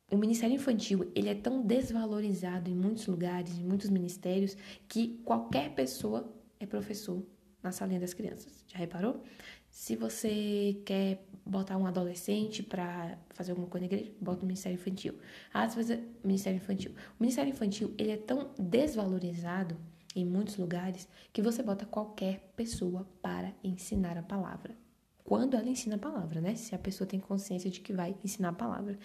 o 0.10 0.18
Ministério 0.18 0.56
Infantil, 0.56 1.12
ele 1.14 1.28
é 1.28 1.36
tão 1.36 1.62
desvalorizado 1.62 2.70
em 2.70 2.74
muitos 2.74 3.06
lugares, 3.06 3.60
em 3.60 3.64
muitos 3.64 3.90
ministérios, 3.90 4.56
que 4.88 5.20
qualquer 5.26 5.76
pessoa 5.76 6.34
é 6.60 6.66
professor 6.66 7.22
na 7.62 7.74
salinha 7.74 8.00
das 8.00 8.14
crianças. 8.14 8.64
Já 8.68 8.78
reparou? 8.78 9.22
Se 9.70 9.98
você 9.98 10.82
quer 10.86 11.28
botar 11.50 11.78
um 11.78 11.86
adolescente 11.86 12.62
para 12.62 13.18
fazer 13.32 13.52
alguma 13.52 13.68
coisa 13.68 13.88
na 13.88 13.94
igreja, 13.94 14.12
bota 14.22 14.44
o 14.44 14.46
Ministério 14.46 14.76
Infantil. 14.76 15.16
Às 15.54 15.76
vezes, 15.76 16.00
Ministério 16.24 16.58
Infantil. 16.58 16.92
O 16.92 17.24
Ministério 17.24 17.50
Infantil, 17.50 17.94
ele 17.98 18.12
é 18.12 18.18
tão 18.18 18.52
desvalorizado 18.58 19.76
em 20.16 20.26
muitos 20.26 20.58
lugares 20.58 21.08
que 21.34 21.42
você 21.42 21.64
bota 21.64 21.86
qualquer 21.86 22.52
pessoa 22.56 23.08
para 23.22 23.54
ensinar 23.64 24.18
a 24.18 24.24
palavra. 24.24 24.76
Quando 25.24 25.56
ela 25.56 25.68
ensina 25.68 25.96
a 25.96 26.00
palavra, 26.00 26.42
né? 26.42 26.56
Se 26.56 26.74
a 26.74 26.80
pessoa 26.80 27.08
tem 27.08 27.20
consciência 27.20 27.70
de 27.70 27.82
que 27.82 27.94
vai 27.94 28.16
ensinar 28.24 28.50
a 28.50 28.54
palavra. 28.54 28.98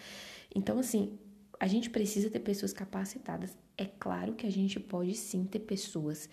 Então, 0.54 0.78
assim, 0.78 1.18
a 1.60 1.66
gente 1.66 1.90
precisa 1.90 2.30
ter 2.30 2.40
pessoas 2.40 2.72
capacitadas. 2.72 3.56
É 3.76 3.84
claro 3.84 4.34
que 4.34 4.46
a 4.46 4.50
gente 4.50 4.80
pode 4.80 5.14
sim 5.14 5.44
ter 5.44 5.60
pessoas 5.60 6.28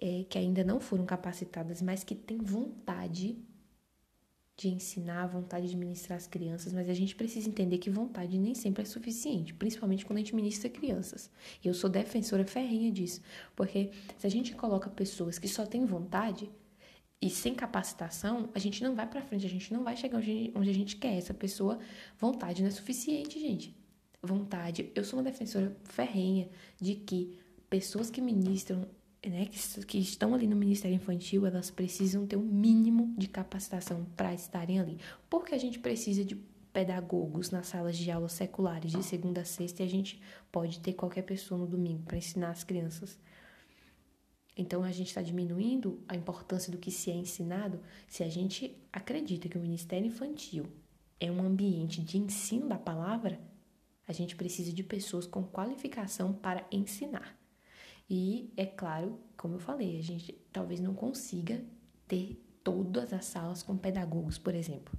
é, 0.00 0.24
que 0.28 0.38
ainda 0.38 0.62
não 0.62 0.80
foram 0.80 1.06
capacitadas, 1.06 1.80
mas 1.80 2.04
que 2.04 2.14
têm 2.14 2.38
vontade 2.38 3.38
de 4.56 4.68
ensinar, 4.68 5.26
vontade 5.26 5.68
de 5.68 5.76
ministrar 5.76 6.16
as 6.16 6.26
crianças, 6.26 6.72
mas 6.72 6.88
a 6.88 6.94
gente 6.94 7.16
precisa 7.16 7.48
entender 7.48 7.78
que 7.78 7.90
vontade 7.90 8.38
nem 8.38 8.54
sempre 8.54 8.82
é 8.82 8.86
suficiente, 8.86 9.52
principalmente 9.52 10.06
quando 10.06 10.18
a 10.18 10.20
gente 10.20 10.34
ministra 10.34 10.70
crianças. 10.70 11.30
E 11.62 11.66
eu 11.66 11.74
sou 11.74 11.90
defensora 11.90 12.44
ferrenha 12.44 12.90
disso, 12.92 13.20
porque 13.56 13.90
se 14.16 14.26
a 14.26 14.30
gente 14.30 14.54
coloca 14.54 14.88
pessoas 14.88 15.38
que 15.38 15.48
só 15.48 15.66
têm 15.66 15.84
vontade 15.84 16.48
e 17.20 17.30
sem 17.30 17.54
capacitação, 17.54 18.50
a 18.54 18.58
gente 18.58 18.82
não 18.82 18.94
vai 18.94 19.08
para 19.08 19.22
frente, 19.22 19.46
a 19.46 19.48
gente 19.48 19.72
não 19.72 19.82
vai 19.82 19.96
chegar 19.96 20.18
onde, 20.18 20.52
onde 20.54 20.70
a 20.70 20.74
gente 20.74 20.96
quer. 20.96 21.16
Essa 21.16 21.34
pessoa, 21.34 21.78
vontade 22.18 22.62
não 22.62 22.68
é 22.68 22.70
suficiente, 22.70 23.40
gente. 23.40 23.74
Vontade. 24.22 24.92
Eu 24.94 25.04
sou 25.04 25.18
uma 25.18 25.24
defensora 25.24 25.76
ferrenha 25.84 26.48
de 26.80 26.94
que 26.94 27.38
pessoas 27.68 28.10
que 28.10 28.20
ministram 28.20 28.86
né, 29.28 29.46
que, 29.46 29.84
que 29.86 29.98
estão 29.98 30.34
ali 30.34 30.46
no 30.46 30.56
Ministério 30.56 30.96
Infantil, 30.96 31.46
elas 31.46 31.70
precisam 31.70 32.26
ter 32.26 32.36
um 32.36 32.42
mínimo 32.42 33.14
de 33.16 33.28
capacitação 33.28 34.06
para 34.16 34.34
estarem 34.34 34.78
ali. 34.78 34.98
Porque 35.28 35.54
a 35.54 35.58
gente 35.58 35.78
precisa 35.78 36.24
de 36.24 36.36
pedagogos 36.72 37.50
nas 37.50 37.68
salas 37.68 37.96
de 37.96 38.10
aula 38.10 38.28
seculares 38.28 38.90
de 38.90 39.02
segunda 39.02 39.42
a 39.42 39.44
sexta 39.44 39.82
e 39.82 39.86
a 39.86 39.88
gente 39.88 40.20
pode 40.50 40.80
ter 40.80 40.92
qualquer 40.92 41.22
pessoa 41.22 41.58
no 41.58 41.66
domingo 41.66 42.02
para 42.02 42.18
ensinar 42.18 42.50
as 42.50 42.64
crianças. 42.64 43.18
Então 44.56 44.82
a 44.82 44.90
gente 44.90 45.08
está 45.08 45.22
diminuindo 45.22 46.02
a 46.08 46.16
importância 46.16 46.70
do 46.70 46.78
que 46.78 46.90
se 46.90 47.10
é 47.10 47.14
ensinado 47.14 47.80
se 48.08 48.22
a 48.22 48.28
gente 48.28 48.76
acredita 48.92 49.48
que 49.48 49.56
o 49.56 49.60
Ministério 49.60 50.06
Infantil 50.06 50.66
é 51.20 51.30
um 51.30 51.42
ambiente 51.42 52.02
de 52.02 52.18
ensino 52.18 52.68
da 52.68 52.78
palavra, 52.78 53.40
a 54.06 54.12
gente 54.12 54.36
precisa 54.36 54.72
de 54.72 54.82
pessoas 54.82 55.26
com 55.26 55.42
qualificação 55.42 56.32
para 56.32 56.66
ensinar. 56.70 57.38
E 58.08 58.52
é 58.56 58.66
claro, 58.66 59.18
como 59.36 59.54
eu 59.54 59.60
falei, 59.60 59.98
a 59.98 60.02
gente 60.02 60.32
talvez 60.52 60.80
não 60.80 60.94
consiga 60.94 61.64
ter 62.06 62.42
todas 62.62 63.12
as 63.12 63.24
salas 63.24 63.62
com 63.62 63.76
pedagogos, 63.76 64.38
por 64.38 64.54
exemplo. 64.54 64.98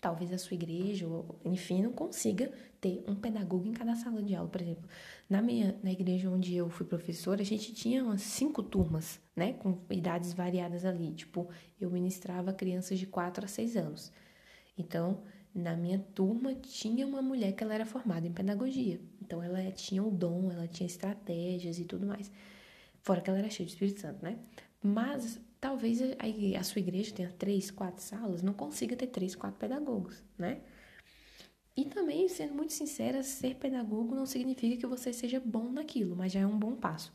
Talvez 0.00 0.32
a 0.32 0.38
sua 0.38 0.54
igreja, 0.54 1.08
ou, 1.08 1.40
enfim, 1.44 1.82
não 1.82 1.92
consiga 1.92 2.52
ter 2.80 3.04
um 3.08 3.16
pedagogo 3.16 3.66
em 3.66 3.72
cada 3.72 3.96
sala 3.96 4.22
de 4.22 4.32
aula, 4.32 4.48
por 4.48 4.62
exemplo. 4.62 4.88
Na 5.28 5.42
minha 5.42 5.76
na 5.82 5.90
igreja 5.90 6.30
onde 6.30 6.54
eu 6.54 6.70
fui 6.70 6.86
professora, 6.86 7.42
a 7.42 7.44
gente 7.44 7.74
tinha 7.74 8.04
umas 8.04 8.22
cinco 8.22 8.62
turmas, 8.62 9.20
né, 9.34 9.54
com 9.54 9.80
idades 9.90 10.32
variadas 10.32 10.84
ali. 10.84 11.14
Tipo, 11.14 11.48
eu 11.80 11.90
ministrava 11.90 12.52
crianças 12.52 12.98
de 12.98 13.06
4 13.06 13.44
a 13.44 13.48
6 13.48 13.76
anos. 13.76 14.12
Então, 14.76 15.24
na 15.54 15.76
minha 15.76 15.98
turma 16.14 16.54
tinha 16.54 17.06
uma 17.06 17.22
mulher 17.22 17.52
que 17.52 17.64
ela 17.64 17.74
era 17.74 17.86
formada 17.86 18.26
em 18.26 18.32
pedagogia. 18.32 19.00
Então 19.20 19.42
ela 19.42 19.70
tinha 19.72 20.02
o 20.02 20.10
dom, 20.10 20.50
ela 20.50 20.66
tinha 20.66 20.86
estratégias 20.86 21.78
e 21.78 21.84
tudo 21.84 22.06
mais. 22.06 22.30
Fora 23.02 23.20
que 23.20 23.30
ela 23.30 23.38
era 23.38 23.50
cheia 23.50 23.66
de 23.66 23.72
Espírito 23.72 24.00
Santo, 24.00 24.22
né? 24.22 24.38
Mas 24.82 25.40
talvez 25.60 26.00
a, 26.02 26.58
a 26.58 26.62
sua 26.62 26.80
igreja 26.80 27.14
tenha 27.14 27.30
três, 27.32 27.70
quatro 27.70 28.02
salas, 28.02 28.42
não 28.42 28.52
consiga 28.52 28.96
ter 28.96 29.08
três, 29.08 29.34
quatro 29.34 29.58
pedagogos, 29.58 30.22
né? 30.36 30.60
E 31.76 31.84
também, 31.84 32.28
sendo 32.28 32.54
muito 32.54 32.72
sincera, 32.72 33.22
ser 33.22 33.54
pedagogo 33.54 34.14
não 34.14 34.26
significa 34.26 34.76
que 34.76 34.86
você 34.86 35.12
seja 35.12 35.38
bom 35.38 35.70
naquilo, 35.70 36.16
mas 36.16 36.32
já 36.32 36.40
é 36.40 36.46
um 36.46 36.58
bom 36.58 36.74
passo. 36.74 37.12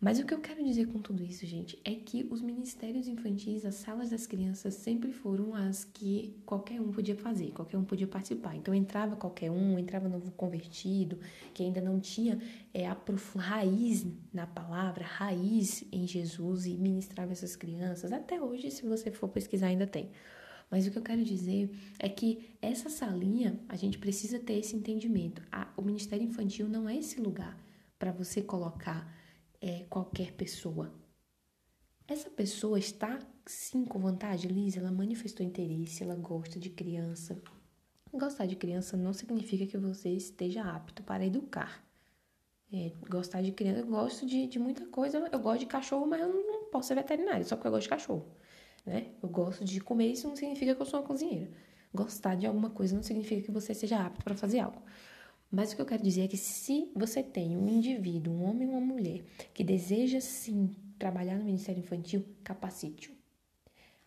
Mas 0.00 0.18
o 0.18 0.26
que 0.26 0.34
eu 0.34 0.40
quero 0.40 0.62
dizer 0.62 0.86
com 0.88 1.00
tudo 1.00 1.22
isso, 1.24 1.46
gente, 1.46 1.80
é 1.84 1.94
que 1.94 2.26
os 2.30 2.42
ministérios 2.42 3.08
infantis, 3.08 3.64
as 3.64 3.76
salas 3.76 4.10
das 4.10 4.26
crianças, 4.26 4.74
sempre 4.74 5.10
foram 5.12 5.54
as 5.54 5.84
que 5.84 6.36
qualquer 6.44 6.80
um 6.80 6.90
podia 6.90 7.16
fazer, 7.16 7.52
qualquer 7.52 7.78
um 7.78 7.84
podia 7.84 8.06
participar. 8.06 8.54
Então 8.54 8.74
entrava 8.74 9.16
qualquer 9.16 9.50
um, 9.50 9.78
entrava 9.78 10.08
novo 10.08 10.30
convertido, 10.32 11.18
que 11.54 11.62
ainda 11.62 11.80
não 11.80 11.98
tinha 11.98 12.38
é, 12.74 12.86
a 12.86 12.96
raiz 13.36 14.06
na 14.32 14.46
palavra, 14.46 15.04
raiz 15.04 15.84
em 15.90 16.06
Jesus 16.06 16.66
e 16.66 16.76
ministrava 16.76 17.32
essas 17.32 17.56
crianças. 17.56 18.12
Até 18.12 18.40
hoje, 18.40 18.70
se 18.70 18.84
você 18.84 19.10
for 19.10 19.28
pesquisar, 19.28 19.68
ainda 19.68 19.86
tem. 19.86 20.10
Mas 20.70 20.86
o 20.86 20.90
que 20.90 20.98
eu 20.98 21.02
quero 21.02 21.22
dizer 21.22 21.70
é 21.98 22.08
que 22.08 22.50
essa 22.60 22.88
salinha, 22.90 23.60
a 23.68 23.76
gente 23.76 23.98
precisa 23.98 24.38
ter 24.38 24.54
esse 24.54 24.74
entendimento. 24.74 25.42
A, 25.50 25.68
o 25.76 25.82
Ministério 25.82 26.26
Infantil 26.26 26.68
não 26.68 26.88
é 26.88 26.96
esse 26.96 27.20
lugar 27.20 27.56
para 27.98 28.12
você 28.12 28.42
colocar 28.42 29.23
é, 29.64 29.86
qualquer 29.88 30.32
pessoa. 30.32 30.92
Essa 32.06 32.28
pessoa 32.28 32.78
está 32.78 33.18
sim 33.46 33.86
com 33.86 33.98
vontade, 33.98 34.46
Liz, 34.46 34.76
ela 34.76 34.92
manifestou 34.92 35.44
interesse, 35.44 36.02
ela 36.02 36.14
gosta 36.14 36.60
de 36.60 36.68
criança. 36.68 37.40
Gostar 38.12 38.44
de 38.44 38.56
criança 38.56 38.94
não 38.94 39.14
significa 39.14 39.66
que 39.66 39.78
você 39.78 40.10
esteja 40.10 40.62
apto 40.62 41.02
para 41.02 41.24
educar. 41.24 41.82
É, 42.70 42.92
gostar 43.08 43.40
de 43.40 43.52
criança, 43.52 43.80
eu 43.80 43.86
gosto 43.86 44.26
de, 44.26 44.46
de 44.46 44.58
muita 44.58 44.84
coisa. 44.86 45.30
Eu 45.32 45.38
gosto 45.38 45.60
de 45.60 45.66
cachorro, 45.66 46.06
mas 46.06 46.20
eu 46.20 46.28
não 46.28 46.64
posso 46.70 46.88
ser 46.88 46.94
veterinário, 46.94 47.44
só 47.46 47.56
porque 47.56 47.68
eu 47.68 47.72
gosto 47.72 47.84
de 47.84 47.88
cachorro. 47.88 48.26
Né? 48.84 49.12
Eu 49.22 49.30
gosto 49.30 49.64
de 49.64 49.80
comer, 49.80 50.12
isso 50.12 50.28
não 50.28 50.36
significa 50.36 50.74
que 50.74 50.82
eu 50.82 50.86
sou 50.86 51.00
uma 51.00 51.06
cozinheira. 51.06 51.50
Gostar 51.92 52.34
de 52.34 52.46
alguma 52.46 52.68
coisa 52.68 52.94
não 52.94 53.02
significa 53.02 53.40
que 53.40 53.50
você 53.50 53.72
seja 53.72 53.98
apto 54.04 54.22
para 54.22 54.34
fazer 54.34 54.60
algo. 54.60 54.82
Mas 55.54 55.72
o 55.72 55.76
que 55.76 55.82
eu 55.82 55.86
quero 55.86 56.02
dizer 56.02 56.22
é 56.22 56.28
que 56.28 56.36
se 56.36 56.90
você 56.96 57.22
tem 57.22 57.56
um 57.56 57.68
indivíduo, 57.68 58.34
um 58.34 58.42
homem 58.42 58.66
ou 58.66 58.74
uma 58.74 58.80
mulher, 58.80 59.22
que 59.54 59.62
deseja 59.62 60.20
sim 60.20 60.74
trabalhar 60.98 61.38
no 61.38 61.44
Ministério 61.44 61.78
Infantil, 61.78 62.24
capacite-o. 62.42 63.14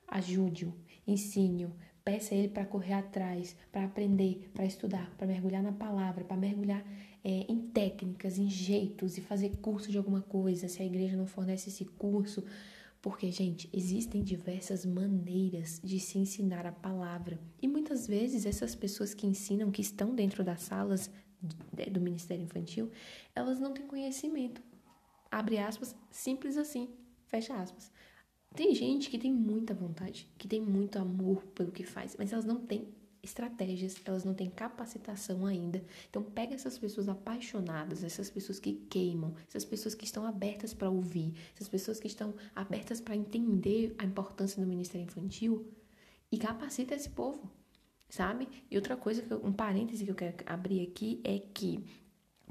Ajude-o, 0.09 0.73
ensine-o, 1.07 1.71
peça 2.03 2.35
a 2.35 2.37
ele 2.37 2.49
para 2.49 2.65
correr 2.65 2.95
atrás, 2.95 3.55
para 3.71 3.85
aprender, 3.85 4.51
para 4.53 4.65
estudar, 4.65 5.09
para 5.17 5.25
mergulhar 5.25 5.63
na 5.63 5.71
palavra, 5.71 6.25
para 6.25 6.35
mergulhar 6.35 6.85
é, 7.23 7.45
em 7.47 7.59
técnicas, 7.59 8.37
em 8.37 8.49
jeitos 8.49 9.17
e 9.17 9.21
fazer 9.21 9.55
curso 9.61 9.89
de 9.89 9.97
alguma 9.97 10.21
coisa, 10.21 10.67
se 10.67 10.81
a 10.81 10.85
igreja 10.85 11.15
não 11.15 11.25
fornece 11.25 11.69
esse 11.69 11.85
curso. 11.85 12.43
Porque, 13.01 13.31
gente, 13.31 13.69
existem 13.71 14.21
diversas 14.21 14.85
maneiras 14.85 15.79
de 15.81 15.97
se 15.97 16.17
ensinar 16.17 16.65
a 16.65 16.73
palavra. 16.73 17.39
E 17.61 17.67
muitas 17.67 18.05
vezes 18.05 18.45
essas 18.45 18.75
pessoas 18.75 19.13
que 19.13 19.25
ensinam, 19.25 19.71
que 19.71 19.81
estão 19.81 20.13
dentro 20.13 20.43
das 20.43 20.63
salas, 20.63 21.09
do 21.91 22.01
Ministério 22.01 22.43
Infantil, 22.43 22.91
elas 23.35 23.59
não 23.59 23.73
têm 23.73 23.85
conhecimento. 23.87 24.61
Abre 25.31 25.57
aspas, 25.57 25.95
simples 26.09 26.57
assim, 26.57 26.89
fecha 27.27 27.55
aspas. 27.55 27.91
Tem 28.55 28.73
gente 28.73 29.09
que 29.09 29.19
tem 29.19 29.31
muita 29.31 29.73
vontade, 29.73 30.27
que 30.37 30.47
tem 30.47 30.61
muito 30.61 30.97
amor 30.97 31.43
pelo 31.47 31.71
que 31.71 31.83
faz, 31.83 32.15
mas 32.17 32.31
elas 32.31 32.45
não 32.45 32.59
têm 32.59 32.87
estratégias, 33.21 33.95
elas 34.05 34.23
não 34.23 34.33
têm 34.33 34.49
capacitação 34.49 35.45
ainda. 35.45 35.83
Então 36.09 36.23
pega 36.23 36.55
essas 36.55 36.77
pessoas 36.77 37.09
apaixonadas, 37.09 38.03
essas 38.03 38.29
pessoas 38.29 38.59
que 38.59 38.73
queimam, 38.89 39.35
essas 39.47 39.65
pessoas 39.65 39.93
que 39.93 40.05
estão 40.05 40.25
abertas 40.25 40.73
para 40.73 40.89
ouvir, 40.89 41.33
essas 41.53 41.67
pessoas 41.67 41.99
que 41.99 42.07
estão 42.07 42.33
abertas 42.55 43.01
para 43.01 43.15
entender 43.15 43.93
a 43.97 44.05
importância 44.05 44.61
do 44.61 44.67
Ministério 44.67 45.05
Infantil 45.05 45.67
e 46.31 46.37
capacita 46.37 46.95
esse 46.95 47.09
povo 47.09 47.51
sabe? 48.09 48.47
E 48.69 48.75
outra 48.75 48.95
coisa, 48.95 49.23
um 49.43 49.51
parêntese 49.51 50.05
que 50.05 50.11
eu 50.11 50.15
quero 50.15 50.35
abrir 50.45 50.81
aqui 50.81 51.21
é 51.23 51.39
que, 51.39 51.83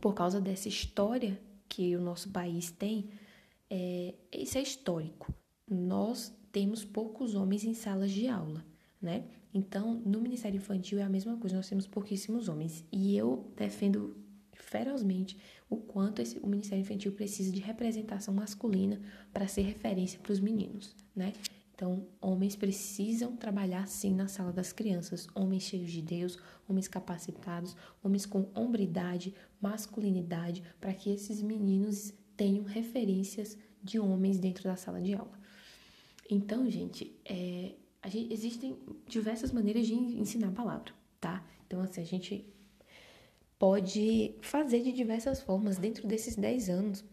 por 0.01 0.15
causa 0.15 0.41
dessa 0.41 0.69
história 0.69 1.41
que 1.69 1.97
o 1.97 2.01
nosso 2.01 2.31
país 2.31 2.71
tem, 2.71 3.09
é, 3.71 4.15
isso 4.33 4.59
é 4.59 4.63
histórico. 4.63 5.33
Nós 5.69 6.33
temos 6.53 6.85
poucos 6.85 7.35
homens 7.35 7.65
em 7.65 7.75
salas 7.75 8.11
de 8.11 8.29
aula, 8.29 8.65
né? 9.01 9.25
Então, 9.53 9.95
no 10.05 10.21
Ministério 10.21 10.59
Infantil 10.59 10.99
é 10.99 11.03
a 11.03 11.09
mesma 11.09 11.37
coisa, 11.39 11.57
nós 11.57 11.69
temos 11.69 11.87
pouquíssimos 11.87 12.49
homens. 12.49 12.85
E 12.93 13.17
eu 13.17 13.51
defendo 13.57 14.17
ferozmente 14.53 15.39
o 15.69 15.77
quanto 15.77 16.21
esse, 16.21 16.39
o 16.39 16.47
Ministério 16.47 16.83
Infantil 16.83 17.13
precisa 17.13 17.51
de 17.51 17.61
representação 17.61 18.35
masculina 18.35 19.01
para 19.33 19.49
ser 19.49 19.63
referência 19.63 20.19
para 20.21 20.33
os 20.33 20.41
meninos, 20.41 20.95
né? 21.15 21.33
Então, 21.77 22.09
homens 22.23 22.57
precisam 22.57 23.37
trabalhar 23.37 23.87
sim 23.87 24.15
na 24.15 24.29
sala 24.29 24.51
das 24.51 24.73
crianças, 24.73 25.29
homens 25.35 25.65
cheios 25.65 25.93
de 25.93 26.01
Deus, 26.01 26.39
homens 26.67 26.89
capacitados, 26.89 27.77
homens 28.03 28.25
com 28.25 28.49
hombridade, 28.55 29.35
masculinidade, 29.61 30.63
para 30.81 30.95
que 30.95 31.11
esses 31.11 31.43
meninos 31.43 32.15
tenham 32.35 32.65
referências 32.65 33.59
de 33.83 34.01
homens 34.01 34.39
dentro 34.39 34.65
da 34.65 34.75
sala 34.75 35.03
de 35.03 35.13
aula. 35.13 35.39
Então, 36.31 36.69
gente, 36.71 37.15
é, 37.27 37.75
gente, 38.07 38.33
existem 38.33 38.79
diversas 39.07 39.53
maneiras 39.53 39.87
de 39.87 39.93
ensinar 39.93 40.49
a 40.49 40.53
palavra, 40.53 40.95
tá? 41.21 41.47
Então, 41.67 41.83
assim, 41.83 42.01
a 42.01 42.05
gente 42.07 42.47
pode 43.59 44.35
fazer 44.41 44.83
de 44.83 44.93
diversas 44.93 45.43
formas 45.43 45.77
dentro 45.77 46.09
desses 46.09 46.37
10 46.37 46.71
anos. 46.71 47.05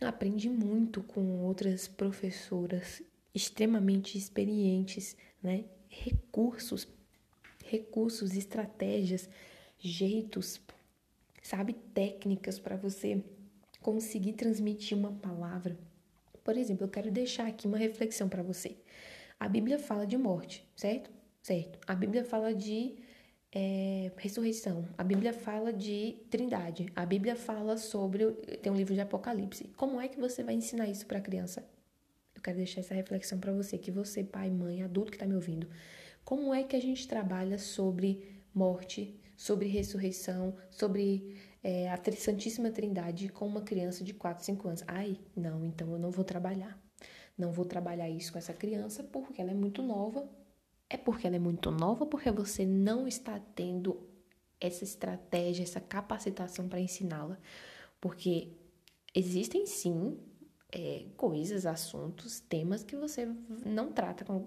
Aprendi 0.00 0.50
muito 0.50 1.04
com 1.04 1.38
outras 1.44 1.86
professoras 1.86 3.00
extremamente 3.34 4.16
experientes, 4.16 5.16
né? 5.42 5.64
Recursos, 5.88 6.86
recursos, 7.64 8.36
estratégias, 8.36 9.28
jeitos, 9.78 10.60
sabe, 11.42 11.72
técnicas 11.94 12.58
para 12.58 12.76
você 12.76 13.22
conseguir 13.80 14.34
transmitir 14.34 14.96
uma 14.96 15.12
palavra. 15.12 15.78
Por 16.42 16.56
exemplo, 16.56 16.84
eu 16.84 16.88
quero 16.88 17.10
deixar 17.10 17.46
aqui 17.46 17.66
uma 17.66 17.78
reflexão 17.78 18.28
para 18.28 18.42
você. 18.42 18.76
A 19.38 19.48
Bíblia 19.48 19.78
fala 19.78 20.06
de 20.06 20.16
morte, 20.16 20.66
certo? 20.74 21.10
Certo. 21.42 21.78
A 21.86 21.94
Bíblia 21.94 22.24
fala 22.24 22.52
de 22.52 22.96
é, 23.52 24.10
ressurreição. 24.16 24.86
A 24.96 25.04
Bíblia 25.04 25.32
fala 25.32 25.72
de 25.72 26.16
trindade. 26.30 26.90
A 26.94 27.06
Bíblia 27.06 27.36
fala 27.36 27.76
sobre. 27.76 28.32
Tem 28.62 28.72
um 28.72 28.76
livro 28.76 28.94
de 28.94 29.00
Apocalipse. 29.00 29.70
Como 29.76 30.00
é 30.00 30.08
que 30.08 30.18
você 30.18 30.42
vai 30.42 30.54
ensinar 30.54 30.88
isso 30.88 31.06
para 31.06 31.18
a 31.18 31.22
criança? 31.22 31.64
Eu 32.38 32.42
quero 32.42 32.56
deixar 32.56 32.80
essa 32.80 32.94
reflexão 32.94 33.40
para 33.40 33.52
você, 33.52 33.76
que 33.76 33.90
você, 33.90 34.22
pai, 34.22 34.48
mãe, 34.48 34.84
adulto 34.84 35.10
que 35.10 35.16
está 35.16 35.26
me 35.26 35.34
ouvindo, 35.34 35.68
como 36.24 36.54
é 36.54 36.62
que 36.62 36.76
a 36.76 36.80
gente 36.80 37.08
trabalha 37.08 37.58
sobre 37.58 38.44
morte, 38.54 39.20
sobre 39.36 39.66
ressurreição, 39.66 40.56
sobre 40.70 41.36
é, 41.64 41.90
a 41.90 42.00
Santíssima 42.16 42.70
Trindade 42.70 43.28
com 43.28 43.44
uma 43.44 43.62
criança 43.62 44.04
de 44.04 44.14
4, 44.14 44.44
5 44.44 44.68
anos? 44.68 44.84
Ai, 44.86 45.18
não, 45.34 45.64
então 45.64 45.90
eu 45.90 45.98
não 45.98 46.12
vou 46.12 46.24
trabalhar. 46.24 46.80
Não 47.36 47.50
vou 47.50 47.64
trabalhar 47.64 48.08
isso 48.08 48.30
com 48.30 48.38
essa 48.38 48.52
criança 48.52 49.02
porque 49.02 49.42
ela 49.42 49.50
é 49.50 49.54
muito 49.54 49.82
nova. 49.82 50.30
É 50.88 50.96
porque 50.96 51.26
ela 51.26 51.36
é 51.36 51.40
muito 51.40 51.72
nova 51.72 52.06
porque 52.06 52.30
você 52.30 52.64
não 52.64 53.08
está 53.08 53.40
tendo 53.56 54.08
essa 54.60 54.84
estratégia, 54.84 55.64
essa 55.64 55.80
capacitação 55.80 56.68
para 56.68 56.80
ensiná-la? 56.80 57.36
Porque 58.00 58.52
existem 59.12 59.66
sim 59.66 60.16
é, 60.72 61.04
coisas, 61.16 61.66
assuntos, 61.66 62.40
temas 62.40 62.82
que 62.84 62.96
você 62.96 63.28
não 63.64 63.90
trata 63.90 64.24
com, 64.24 64.46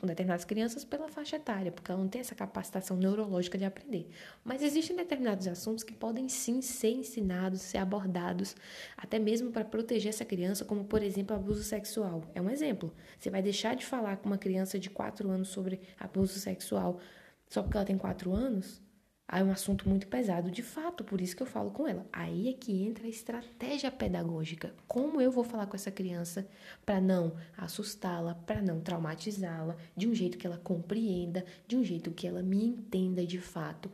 com 0.00 0.06
determinadas 0.06 0.44
crianças 0.44 0.84
pela 0.84 1.08
faixa 1.08 1.36
etária, 1.36 1.70
porque 1.70 1.90
ela 1.90 2.00
não 2.00 2.08
tem 2.08 2.20
essa 2.20 2.34
capacitação 2.34 2.96
neurológica 2.96 3.56
de 3.56 3.64
aprender. 3.64 4.10
Mas 4.42 4.62
existem 4.62 4.96
determinados 4.96 5.46
assuntos 5.46 5.84
que 5.84 5.92
podem 5.92 6.28
sim 6.28 6.60
ser 6.60 6.90
ensinados, 6.90 7.60
ser 7.60 7.78
abordados, 7.78 8.56
até 8.96 9.18
mesmo 9.18 9.52
para 9.52 9.64
proteger 9.64 10.10
essa 10.10 10.24
criança, 10.24 10.64
como 10.64 10.84
por 10.84 11.02
exemplo 11.02 11.36
abuso 11.36 11.62
sexual. 11.62 12.24
É 12.34 12.40
um 12.40 12.50
exemplo. 12.50 12.92
Você 13.18 13.30
vai 13.30 13.42
deixar 13.42 13.76
de 13.76 13.86
falar 13.86 14.16
com 14.16 14.26
uma 14.26 14.38
criança 14.38 14.78
de 14.78 14.90
4 14.90 15.30
anos 15.30 15.48
sobre 15.48 15.80
abuso 15.98 16.38
sexual 16.38 17.00
só 17.48 17.62
porque 17.62 17.76
ela 17.76 17.86
tem 17.86 17.96
4 17.96 18.32
anos? 18.32 18.82
É 19.26 19.42
um 19.42 19.50
assunto 19.50 19.88
muito 19.88 20.06
pesado, 20.06 20.50
de 20.50 20.62
fato, 20.62 21.02
por 21.02 21.20
isso 21.20 21.34
que 21.34 21.42
eu 21.42 21.46
falo 21.46 21.70
com 21.70 21.88
ela. 21.88 22.06
Aí 22.12 22.48
é 22.48 22.52
que 22.52 22.84
entra 22.84 23.06
a 23.06 23.10
estratégia 23.10 23.90
pedagógica. 23.90 24.74
Como 24.86 25.20
eu 25.20 25.30
vou 25.30 25.42
falar 25.42 25.66
com 25.66 25.74
essa 25.74 25.90
criança 25.90 26.46
para 26.84 27.00
não 27.00 27.34
assustá-la, 27.56 28.34
para 28.34 28.60
não 28.60 28.80
traumatizá-la, 28.80 29.76
de 29.96 30.06
um 30.06 30.14
jeito 30.14 30.38
que 30.38 30.46
ela 30.46 30.58
compreenda, 30.58 31.44
de 31.66 31.74
um 31.76 31.82
jeito 31.82 32.12
que 32.12 32.26
ela 32.28 32.42
me 32.42 32.64
entenda 32.64 33.26
de 33.26 33.40
fato. 33.40 33.90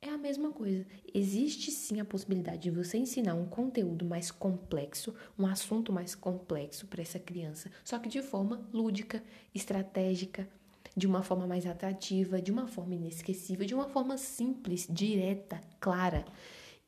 É 0.00 0.08
a 0.10 0.18
mesma 0.18 0.50
coisa. 0.50 0.84
Existe 1.14 1.70
sim 1.70 2.00
a 2.00 2.04
possibilidade 2.04 2.62
de 2.62 2.70
você 2.70 2.98
ensinar 2.98 3.34
um 3.34 3.46
conteúdo 3.46 4.04
mais 4.04 4.32
complexo, 4.32 5.14
um 5.38 5.46
assunto 5.46 5.92
mais 5.92 6.16
complexo 6.16 6.88
para 6.88 7.00
essa 7.00 7.20
criança, 7.20 7.70
só 7.84 8.00
que 8.00 8.08
de 8.08 8.20
forma 8.20 8.68
lúdica, 8.72 9.22
estratégica, 9.54 10.48
de 10.96 11.06
uma 11.06 11.22
forma 11.22 11.46
mais 11.46 11.66
atrativa, 11.66 12.40
de 12.40 12.52
uma 12.52 12.66
forma 12.66 12.94
inesquecível, 12.94 13.64
de 13.64 13.74
uma 13.74 13.88
forma 13.88 14.16
simples, 14.18 14.86
direta, 14.90 15.60
clara. 15.80 16.24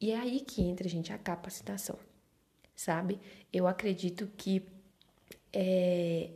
E 0.00 0.12
é 0.12 0.18
aí 0.18 0.40
que 0.40 0.62
entra, 0.62 0.88
gente, 0.88 1.12
a 1.12 1.18
capacitação, 1.18 1.98
sabe? 2.74 3.18
Eu 3.52 3.66
acredito 3.66 4.30
que 4.36 4.62
é, 5.52 6.30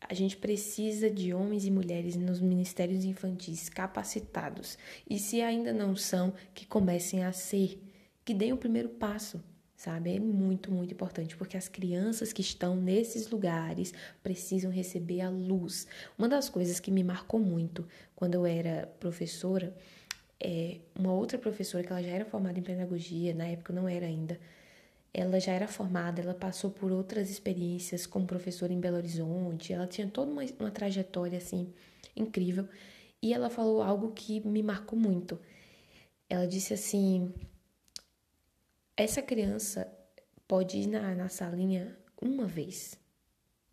a 0.00 0.12
gente 0.12 0.36
precisa 0.36 1.08
de 1.08 1.32
homens 1.32 1.64
e 1.64 1.70
mulheres 1.70 2.16
nos 2.16 2.40
ministérios 2.40 3.04
infantis 3.04 3.68
capacitados. 3.68 4.76
E 5.08 5.18
se 5.18 5.40
ainda 5.40 5.72
não 5.72 5.96
são, 5.96 6.34
que 6.52 6.66
comecem 6.66 7.24
a 7.24 7.32
ser, 7.32 7.80
que 8.24 8.34
deem 8.34 8.52
o 8.52 8.58
primeiro 8.58 8.90
passo, 8.90 9.42
sabe? 9.84 10.16
É 10.16 10.20
muito, 10.20 10.72
muito 10.72 10.92
importante, 10.94 11.36
porque 11.36 11.56
as 11.56 11.68
crianças 11.68 12.32
que 12.32 12.40
estão 12.40 12.74
nesses 12.74 13.28
lugares 13.30 13.92
precisam 14.22 14.70
receber 14.70 15.20
a 15.20 15.28
luz. 15.28 15.86
Uma 16.18 16.28
das 16.28 16.48
coisas 16.48 16.80
que 16.80 16.90
me 16.90 17.04
marcou 17.04 17.38
muito 17.38 17.86
quando 18.16 18.34
eu 18.34 18.46
era 18.46 18.86
professora, 18.98 19.76
é 20.40 20.78
uma 20.98 21.12
outra 21.12 21.38
professora 21.38 21.84
que 21.84 21.92
ela 21.92 22.02
já 22.02 22.10
era 22.10 22.24
formada 22.24 22.58
em 22.58 22.62
pedagogia, 22.62 23.34
na 23.34 23.46
época 23.46 23.72
não 23.72 23.88
era 23.88 24.06
ainda, 24.06 24.38
ela 25.12 25.38
já 25.38 25.52
era 25.52 25.68
formada, 25.68 26.20
ela 26.22 26.34
passou 26.34 26.70
por 26.70 26.90
outras 26.90 27.30
experiências 27.30 28.06
como 28.06 28.26
professora 28.26 28.72
em 28.72 28.80
Belo 28.80 28.96
Horizonte, 28.96 29.72
ela 29.72 29.86
tinha 29.86 30.08
toda 30.08 30.30
uma, 30.30 30.42
uma 30.58 30.70
trajetória 30.70 31.38
assim 31.38 31.72
incrível, 32.16 32.66
e 33.22 33.32
ela 33.32 33.50
falou 33.50 33.82
algo 33.82 34.12
que 34.12 34.40
me 34.46 34.62
marcou 34.62 34.98
muito. 34.98 35.38
Ela 36.28 36.46
disse 36.46 36.74
assim: 36.74 37.32
essa 38.96 39.20
criança 39.22 39.90
pode 40.46 40.78
ir 40.78 40.86
na, 40.86 41.14
na 41.14 41.28
salinha 41.28 41.96
uma 42.20 42.46
vez 42.46 42.98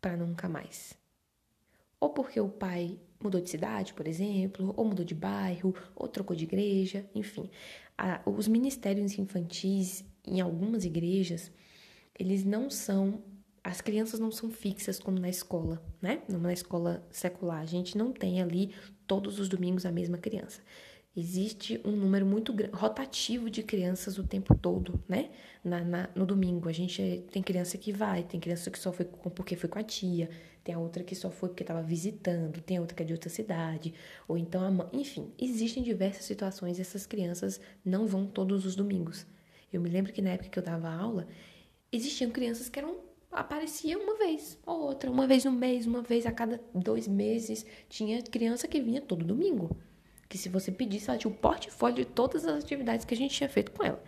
para 0.00 0.16
nunca 0.16 0.48
mais. 0.48 0.94
Ou 2.00 2.10
porque 2.10 2.40
o 2.40 2.48
pai 2.48 2.98
mudou 3.22 3.40
de 3.40 3.48
cidade, 3.48 3.94
por 3.94 4.08
exemplo, 4.08 4.74
ou 4.76 4.84
mudou 4.84 5.04
de 5.04 5.14
bairro, 5.14 5.74
ou 5.94 6.08
trocou 6.08 6.34
de 6.34 6.44
igreja, 6.44 7.08
enfim. 7.14 7.48
A, 7.96 8.20
os 8.26 8.48
ministérios 8.48 9.16
infantis 9.16 10.04
em 10.26 10.40
algumas 10.40 10.84
igrejas, 10.84 11.52
eles 12.18 12.44
não 12.44 12.68
são 12.68 13.22
as 13.64 13.80
crianças 13.80 14.18
não 14.18 14.32
são 14.32 14.50
fixas 14.50 14.98
como 14.98 15.20
na 15.20 15.28
escola, 15.28 15.80
né? 16.00 16.22
Na 16.28 16.52
escola 16.52 17.06
secular, 17.12 17.60
a 17.60 17.64
gente 17.64 17.96
não 17.96 18.10
tem 18.10 18.42
ali 18.42 18.74
todos 19.06 19.38
os 19.38 19.48
domingos 19.48 19.86
a 19.86 19.92
mesma 19.92 20.18
criança. 20.18 20.60
Existe 21.14 21.78
um 21.84 21.90
número 21.90 22.24
muito 22.24 22.54
rotativo 22.72 23.50
de 23.50 23.62
crianças 23.62 24.16
o 24.16 24.26
tempo 24.26 24.54
todo, 24.54 24.98
né? 25.06 25.28
Na, 25.62 25.84
na, 25.84 26.08
no 26.14 26.24
domingo. 26.24 26.70
A 26.70 26.72
gente 26.72 27.22
tem 27.30 27.42
criança 27.42 27.76
que 27.76 27.92
vai, 27.92 28.22
tem 28.22 28.40
criança 28.40 28.70
que 28.70 28.78
só 28.78 28.90
foi 28.90 29.04
porque 29.04 29.54
foi 29.54 29.68
com 29.68 29.78
a 29.78 29.82
tia, 29.82 30.30
tem 30.64 30.74
a 30.74 30.78
outra 30.78 31.04
que 31.04 31.14
só 31.14 31.30
foi 31.30 31.50
porque 31.50 31.64
estava 31.64 31.82
visitando, 31.82 32.62
tem 32.62 32.78
a 32.78 32.80
outra 32.80 32.96
que 32.96 33.02
é 33.02 33.06
de 33.06 33.12
outra 33.12 33.28
cidade, 33.28 33.92
ou 34.26 34.38
então 34.38 34.64
a 34.64 34.70
mãe. 34.70 34.88
Enfim, 34.94 35.30
existem 35.38 35.82
diversas 35.82 36.24
situações 36.24 36.78
e 36.78 36.80
essas 36.80 37.04
crianças 37.04 37.60
não 37.84 38.06
vão 38.06 38.26
todos 38.26 38.64
os 38.64 38.74
domingos. 38.74 39.26
Eu 39.70 39.82
me 39.82 39.90
lembro 39.90 40.14
que 40.14 40.22
na 40.22 40.30
época 40.30 40.48
que 40.48 40.58
eu 40.58 40.62
dava 40.62 40.88
aula, 40.88 41.28
existiam 41.92 42.30
crianças 42.30 42.70
que 42.70 42.78
eram 42.78 42.96
aparecia 43.30 43.98
uma 43.98 44.16
vez 44.16 44.58
ou 44.64 44.80
outra, 44.80 45.10
uma 45.10 45.26
vez 45.26 45.44
no 45.44 45.52
mês, 45.52 45.86
uma 45.86 46.00
vez 46.00 46.24
a 46.24 46.32
cada 46.32 46.58
dois 46.74 47.06
meses. 47.06 47.66
Tinha 47.90 48.22
criança 48.22 48.66
que 48.66 48.80
vinha 48.80 49.00
todo 49.02 49.26
domingo 49.26 49.76
que 50.32 50.38
se 50.38 50.48
você 50.48 50.72
pedisse, 50.72 51.10
ela 51.10 51.18
tinha 51.18 51.30
o 51.30 51.36
portfólio 51.36 51.96
de 51.96 52.06
todas 52.06 52.46
as 52.46 52.64
atividades 52.64 53.04
que 53.04 53.12
a 53.12 53.16
gente 53.16 53.34
tinha 53.34 53.50
feito 53.50 53.70
com 53.70 53.84
ela. 53.84 54.02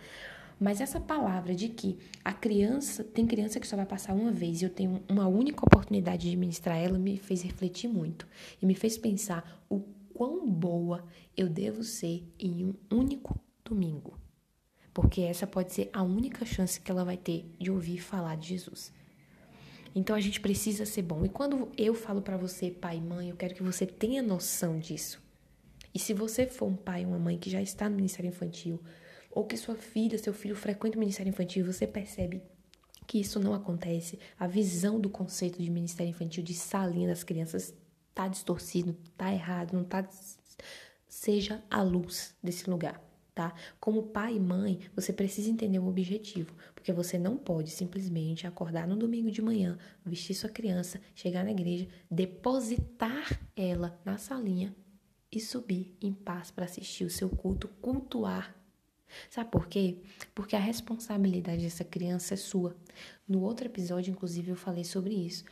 Mas 0.59 0.81
essa 0.81 0.99
palavra 0.99 1.53
de 1.53 1.69
que 1.69 1.99
a 2.23 2.33
criança, 2.33 3.03
tem 3.03 3.27
criança 3.27 3.59
que 3.59 3.67
só 3.67 3.75
vai 3.75 3.85
passar 3.85 4.15
uma 4.15 4.31
vez 4.31 4.59
e 4.59 4.65
eu 4.65 4.71
tenho 4.71 5.03
uma 5.07 5.27
única 5.27 5.63
oportunidade 5.63 6.27
de 6.27 6.35
ministrar 6.35 6.77
ela, 6.77 6.97
me 6.97 7.15
fez 7.15 7.43
refletir 7.43 7.87
muito 7.87 8.27
e 8.59 8.65
me 8.65 8.73
fez 8.73 8.97
pensar 8.97 9.63
o 9.69 9.81
quão 10.15 10.49
boa 10.49 11.05
eu 11.37 11.47
devo 11.47 11.83
ser 11.83 12.27
em 12.39 12.65
um 12.65 12.73
único 12.89 13.39
domingo. 13.63 14.17
Porque 14.91 15.21
essa 15.21 15.45
pode 15.45 15.73
ser 15.73 15.91
a 15.93 16.01
única 16.01 16.43
chance 16.43 16.81
que 16.81 16.89
ela 16.89 17.05
vai 17.05 17.17
ter 17.17 17.45
de 17.59 17.69
ouvir 17.69 17.99
falar 17.99 18.35
de 18.35 18.47
Jesus. 18.47 18.91
Então 19.93 20.15
a 20.15 20.19
gente 20.19 20.41
precisa 20.41 20.87
ser 20.87 21.03
bom. 21.03 21.23
E 21.23 21.29
quando 21.29 21.69
eu 21.77 21.93
falo 21.93 22.19
para 22.19 22.35
você, 22.35 22.71
pai 22.71 22.97
e 22.97 23.01
mãe, 23.01 23.29
eu 23.29 23.35
quero 23.35 23.53
que 23.53 23.61
você 23.61 23.85
tenha 23.85 24.23
noção 24.23 24.79
disso. 24.79 25.23
E 25.95 25.99
se 25.99 26.13
você 26.13 26.45
for 26.45 26.65
um 26.65 26.75
pai 26.75 27.05
ou 27.05 27.11
uma 27.11 27.19
mãe 27.19 27.37
que 27.37 27.49
já 27.49 27.61
está 27.61 27.89
no 27.89 27.95
Ministério 27.95 28.27
Infantil, 28.27 28.83
ou 29.31 29.45
que 29.45 29.55
sua 29.55 29.77
filha, 29.77 30.17
seu 30.17 30.33
filho 30.33 30.53
frequenta 30.53 30.97
o 30.97 30.99
Ministério 30.99 31.29
Infantil, 31.29 31.65
você 31.65 31.87
percebe 31.87 32.43
que 33.07 33.17
isso 33.17 33.39
não 33.39 33.53
acontece, 33.53 34.19
a 34.37 34.45
visão 34.45 34.99
do 34.99 35.09
conceito 35.09 35.61
de 35.61 35.71
Ministério 35.71 36.09
Infantil, 36.09 36.43
de 36.43 36.53
salinha 36.53 37.07
das 37.07 37.23
crianças, 37.23 37.73
está 38.09 38.27
distorcido, 38.27 38.97
está 39.05 39.31
errado, 39.31 39.71
não 39.71 39.83
está. 39.83 40.05
Seja 41.07 41.63
a 41.69 41.81
luz 41.81 42.35
desse 42.43 42.69
lugar, 42.69 43.01
tá? 43.33 43.53
Como 43.79 44.03
pai 44.03 44.35
e 44.35 44.39
mãe, 44.39 44.81
você 44.93 45.13
precisa 45.13 45.49
entender 45.49 45.79
o 45.79 45.87
objetivo, 45.87 46.53
porque 46.73 46.91
você 46.91 47.17
não 47.17 47.37
pode 47.37 47.69
simplesmente 47.69 48.45
acordar 48.45 48.85
no 48.85 48.97
domingo 48.97 49.31
de 49.31 49.41
manhã, 49.41 49.77
vestir 50.05 50.33
sua 50.33 50.49
criança, 50.49 50.99
chegar 51.13 51.45
na 51.45 51.51
igreja, 51.51 51.87
depositar 52.11 53.39
ela 53.55 53.97
na 54.03 54.17
salinha 54.17 54.75
e 55.35 55.41
subir 55.41 55.95
em 56.01 56.13
paz 56.13 56.51
para 56.51 56.65
assistir 56.65 57.05
o 57.05 57.09
seu 57.09 57.29
culto, 57.29 57.67
cultuar. 57.81 58.55
Sabe 59.29 59.49
por 59.51 59.67
quê? 59.67 59.97
Porque 60.33 60.55
a 60.55 60.59
responsabilidade 60.59 61.63
dessa 61.63 61.83
criança 61.83 62.33
é 62.33 62.37
sua. 62.37 62.75
No 63.27 63.41
outro 63.41 63.65
episódio, 63.67 64.11
inclusive, 64.11 64.51
eu 64.51 64.55
falei 64.55 64.83
sobre 64.83 65.13
isso. 65.13 65.45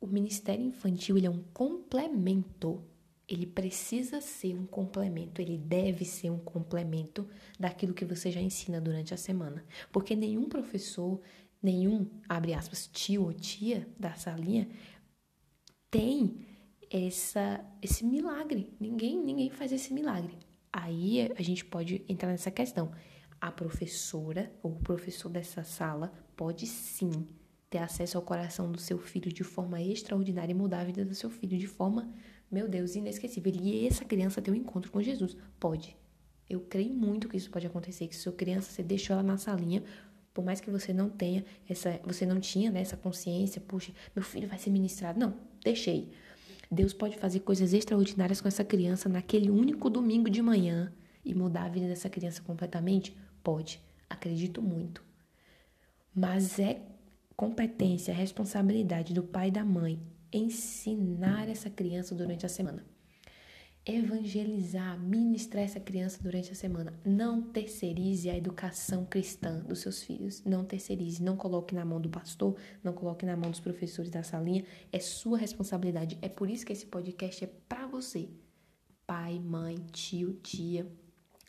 O 0.00 0.06
ministério 0.06 0.64
infantil 0.64 1.16
ele 1.16 1.26
é 1.26 1.30
um 1.30 1.42
complemento. 1.52 2.82
Ele 3.28 3.46
precisa 3.46 4.20
ser 4.20 4.54
um 4.54 4.64
complemento, 4.64 5.42
ele 5.42 5.58
deve 5.58 6.06
ser 6.06 6.30
um 6.30 6.38
complemento 6.38 7.28
daquilo 7.60 7.92
que 7.92 8.04
você 8.04 8.30
já 8.30 8.40
ensina 8.40 8.80
durante 8.80 9.12
a 9.12 9.18
semana. 9.18 9.64
Porque 9.92 10.16
nenhum 10.16 10.48
professor, 10.48 11.20
nenhum, 11.62 12.06
abre 12.26 12.54
aspas, 12.54 12.86
tio 12.86 13.24
ou 13.24 13.32
tia 13.34 13.86
da 13.98 14.14
salinha 14.14 14.66
tem 15.90 16.47
essa, 16.90 17.64
esse 17.82 18.04
milagre. 18.04 18.72
Ninguém, 18.80 19.22
ninguém 19.22 19.50
faz 19.50 19.72
esse 19.72 19.92
milagre. 19.92 20.36
Aí 20.72 21.30
a 21.36 21.42
gente 21.42 21.64
pode 21.64 22.04
entrar 22.08 22.30
nessa 22.30 22.50
questão. 22.50 22.92
A 23.40 23.50
professora 23.50 24.52
ou 24.62 24.72
o 24.72 24.80
professor 24.80 25.28
dessa 25.28 25.62
sala 25.62 26.12
pode 26.36 26.66
sim 26.66 27.26
ter 27.70 27.78
acesso 27.78 28.16
ao 28.16 28.22
coração 28.22 28.70
do 28.70 28.78
seu 28.78 28.98
filho 28.98 29.32
de 29.32 29.44
forma 29.44 29.80
extraordinária 29.80 30.52
e 30.52 30.54
mudar 30.54 30.80
a 30.80 30.84
vida 30.84 31.04
do 31.04 31.14
seu 31.14 31.30
filho 31.30 31.58
de 31.58 31.66
forma, 31.66 32.10
meu 32.50 32.68
Deus, 32.68 32.94
inesquecível. 32.94 33.52
E 33.54 33.86
essa 33.86 34.04
criança 34.04 34.40
ter 34.40 34.50
um 34.50 34.54
encontro 34.54 34.90
com 34.90 35.02
Jesus. 35.02 35.36
Pode. 35.60 35.96
Eu 36.48 36.60
creio 36.60 36.94
muito 36.94 37.28
que 37.28 37.36
isso 37.36 37.50
pode 37.50 37.66
acontecer, 37.66 38.08
que 38.08 38.16
sua 38.16 38.32
criança, 38.32 38.70
você 38.70 38.82
deixou 38.82 39.12
ela 39.14 39.22
na 39.22 39.36
salinha, 39.36 39.82
por 40.32 40.42
mais 40.44 40.60
que 40.60 40.70
você 40.70 40.92
não 40.92 41.10
tenha 41.10 41.44
essa, 41.68 42.00
você 42.04 42.24
não 42.24 42.40
tinha 42.40 42.70
né, 42.70 42.80
essa 42.80 42.96
consciência, 42.96 43.60
puxa, 43.60 43.92
meu 44.14 44.22
filho 44.22 44.48
vai 44.48 44.58
ser 44.58 44.70
ministrado. 44.70 45.18
Não, 45.18 45.34
deixei. 45.62 46.10
Deus 46.70 46.92
pode 46.92 47.16
fazer 47.16 47.40
coisas 47.40 47.72
extraordinárias 47.72 48.40
com 48.40 48.48
essa 48.48 48.64
criança 48.64 49.08
naquele 49.08 49.50
único 49.50 49.88
domingo 49.88 50.28
de 50.28 50.42
manhã 50.42 50.92
e 51.24 51.34
mudar 51.34 51.64
a 51.64 51.68
vida 51.68 51.86
dessa 51.86 52.10
criança 52.10 52.42
completamente? 52.42 53.16
Pode, 53.42 53.80
acredito 54.08 54.60
muito. 54.60 55.02
Mas 56.14 56.58
é 56.58 56.82
competência, 57.36 58.12
responsabilidade 58.12 59.14
do 59.14 59.22
pai 59.22 59.48
e 59.48 59.52
da 59.52 59.64
mãe 59.64 60.00
ensinar 60.32 61.48
essa 61.48 61.70
criança 61.70 62.14
durante 62.14 62.44
a 62.44 62.48
semana 62.48 62.84
evangelizar, 63.88 65.00
ministrar 65.00 65.64
essa 65.64 65.80
criança 65.80 66.22
durante 66.22 66.52
a 66.52 66.54
semana. 66.54 66.92
Não 67.04 67.40
terceirize 67.40 68.28
a 68.28 68.36
educação 68.36 69.06
cristã 69.06 69.60
dos 69.60 69.80
seus 69.80 70.02
filhos. 70.02 70.44
Não 70.44 70.62
terceirize, 70.62 71.22
não 71.22 71.36
coloque 71.36 71.74
na 71.74 71.84
mão 71.84 71.98
do 71.98 72.10
pastor, 72.10 72.54
não 72.84 72.92
coloque 72.92 73.24
na 73.24 73.36
mão 73.36 73.50
dos 73.50 73.60
professores 73.60 74.10
da 74.10 74.22
salinha. 74.22 74.64
É 74.92 75.00
sua 75.00 75.38
responsabilidade. 75.38 76.18
É 76.20 76.28
por 76.28 76.50
isso 76.50 76.66
que 76.66 76.72
esse 76.72 76.84
podcast 76.84 77.44
é 77.44 77.50
para 77.68 77.86
você. 77.86 78.28
Pai, 79.06 79.38
mãe, 79.38 79.76
tio, 79.90 80.34
tia, 80.34 80.86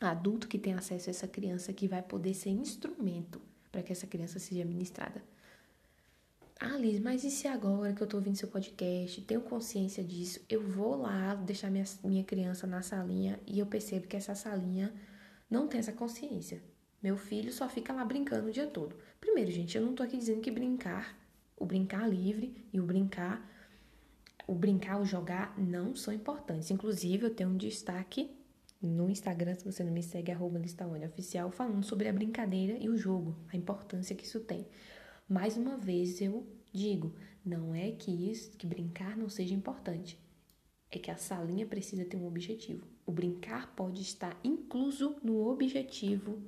adulto 0.00 0.48
que 0.48 0.58
tem 0.58 0.72
acesso 0.72 1.10
a 1.10 1.12
essa 1.12 1.28
criança 1.28 1.74
que 1.74 1.86
vai 1.86 2.02
poder 2.02 2.32
ser 2.32 2.48
instrumento 2.48 3.40
para 3.70 3.82
que 3.82 3.92
essa 3.92 4.06
criança 4.06 4.38
seja 4.38 4.64
ministrada. 4.64 5.22
Ah, 6.62 6.76
Liz, 6.76 7.00
mas 7.00 7.24
e 7.24 7.30
se 7.30 7.48
agora 7.48 7.94
que 7.94 8.02
eu 8.02 8.06
tô 8.06 8.18
ouvindo 8.18 8.36
seu 8.36 8.46
podcast, 8.46 9.22
tenho 9.22 9.40
consciência 9.40 10.04
disso, 10.04 10.40
eu 10.46 10.60
vou 10.60 10.94
lá 10.94 11.34
deixar 11.34 11.70
minha, 11.70 11.84
minha 12.04 12.22
criança 12.22 12.66
na 12.66 12.82
salinha 12.82 13.40
e 13.46 13.58
eu 13.58 13.64
percebo 13.66 14.06
que 14.06 14.14
essa 14.14 14.34
salinha 14.34 14.92
não 15.48 15.66
tem 15.66 15.80
essa 15.80 15.90
consciência. 15.92 16.62
Meu 17.02 17.16
filho 17.16 17.50
só 17.50 17.66
fica 17.66 17.94
lá 17.94 18.04
brincando 18.04 18.48
o 18.48 18.52
dia 18.52 18.66
todo. 18.66 18.94
Primeiro, 19.18 19.50
gente, 19.50 19.74
eu 19.74 19.82
não 19.82 19.94
tô 19.94 20.02
aqui 20.02 20.18
dizendo 20.18 20.42
que 20.42 20.50
brincar, 20.50 21.18
o 21.56 21.64
brincar 21.64 22.06
livre 22.06 22.54
e 22.70 22.78
o 22.78 22.84
brincar, 22.84 23.42
o 24.46 24.54
brincar, 24.54 25.00
o 25.00 25.06
jogar 25.06 25.58
não 25.58 25.96
são 25.96 26.12
importantes. 26.12 26.70
Inclusive, 26.70 27.24
eu 27.24 27.34
tenho 27.34 27.48
um 27.48 27.56
destaque 27.56 28.36
no 28.82 29.08
Instagram, 29.08 29.54
se 29.54 29.64
você 29.64 29.82
não 29.82 29.92
me 29.92 30.02
segue, 30.02 30.30
arroba 30.30 30.60
oficial, 31.06 31.50
falando 31.50 31.84
sobre 31.84 32.06
a 32.06 32.12
brincadeira 32.12 32.76
e 32.78 32.90
o 32.90 32.98
jogo, 32.98 33.34
a 33.50 33.56
importância 33.56 34.14
que 34.14 34.26
isso 34.26 34.40
tem. 34.40 34.66
Mais 35.30 35.56
uma 35.56 35.76
vez 35.76 36.20
eu 36.20 36.44
digo, 36.72 37.14
não 37.46 37.72
é 37.72 37.92
que 37.92 38.10
isso, 38.10 38.50
que 38.56 38.66
brincar 38.66 39.16
não 39.16 39.28
seja 39.28 39.54
importante. 39.54 40.18
É 40.90 40.98
que 40.98 41.08
a 41.08 41.16
salinha 41.16 41.64
precisa 41.64 42.04
ter 42.04 42.16
um 42.16 42.26
objetivo. 42.26 42.84
O 43.06 43.12
brincar 43.12 43.72
pode 43.76 44.02
estar 44.02 44.36
incluso 44.42 45.16
no 45.22 45.46
objetivo 45.46 46.42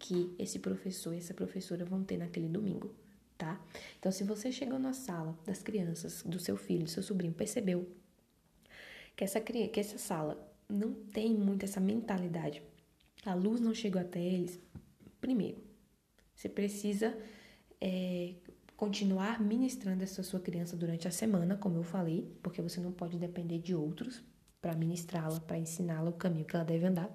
que 0.00 0.34
esse 0.36 0.58
professor 0.58 1.14
e 1.14 1.18
essa 1.18 1.32
professora 1.32 1.84
vão 1.84 2.02
ter 2.02 2.16
naquele 2.16 2.48
domingo, 2.48 2.92
tá? 3.38 3.64
Então, 4.00 4.10
se 4.10 4.24
você 4.24 4.50
chegou 4.50 4.80
na 4.80 4.92
sala 4.92 5.38
das 5.46 5.62
crianças, 5.62 6.24
do 6.24 6.40
seu 6.40 6.56
filho, 6.56 6.82
do 6.82 6.90
seu 6.90 7.04
sobrinho, 7.04 7.32
percebeu 7.32 7.88
que 9.14 9.22
essa, 9.22 9.40
que 9.40 9.78
essa 9.78 9.96
sala 9.96 10.52
não 10.68 10.92
tem 10.92 11.32
muito 11.32 11.62
essa 11.62 11.78
mentalidade, 11.78 12.60
a 13.24 13.34
luz 13.34 13.60
não 13.60 13.72
chegou 13.72 14.00
até 14.00 14.20
eles, 14.20 14.58
primeiro, 15.20 15.62
Você 16.34 16.48
precisa 16.48 17.16
é, 17.82 18.34
continuar 18.76 19.40
ministrando 19.40 20.04
essa 20.04 20.22
sua 20.22 20.38
criança 20.38 20.76
durante 20.76 21.08
a 21.08 21.10
semana, 21.10 21.56
como 21.56 21.78
eu 21.78 21.82
falei, 21.82 22.32
porque 22.40 22.62
você 22.62 22.80
não 22.80 22.92
pode 22.92 23.18
depender 23.18 23.58
de 23.58 23.74
outros 23.74 24.22
para 24.60 24.76
ministrá-la, 24.76 25.40
para 25.40 25.58
ensiná-la 25.58 26.10
o 26.10 26.12
caminho 26.12 26.44
que 26.44 26.54
ela 26.54 26.64
deve 26.64 26.86
andar. 26.86 27.10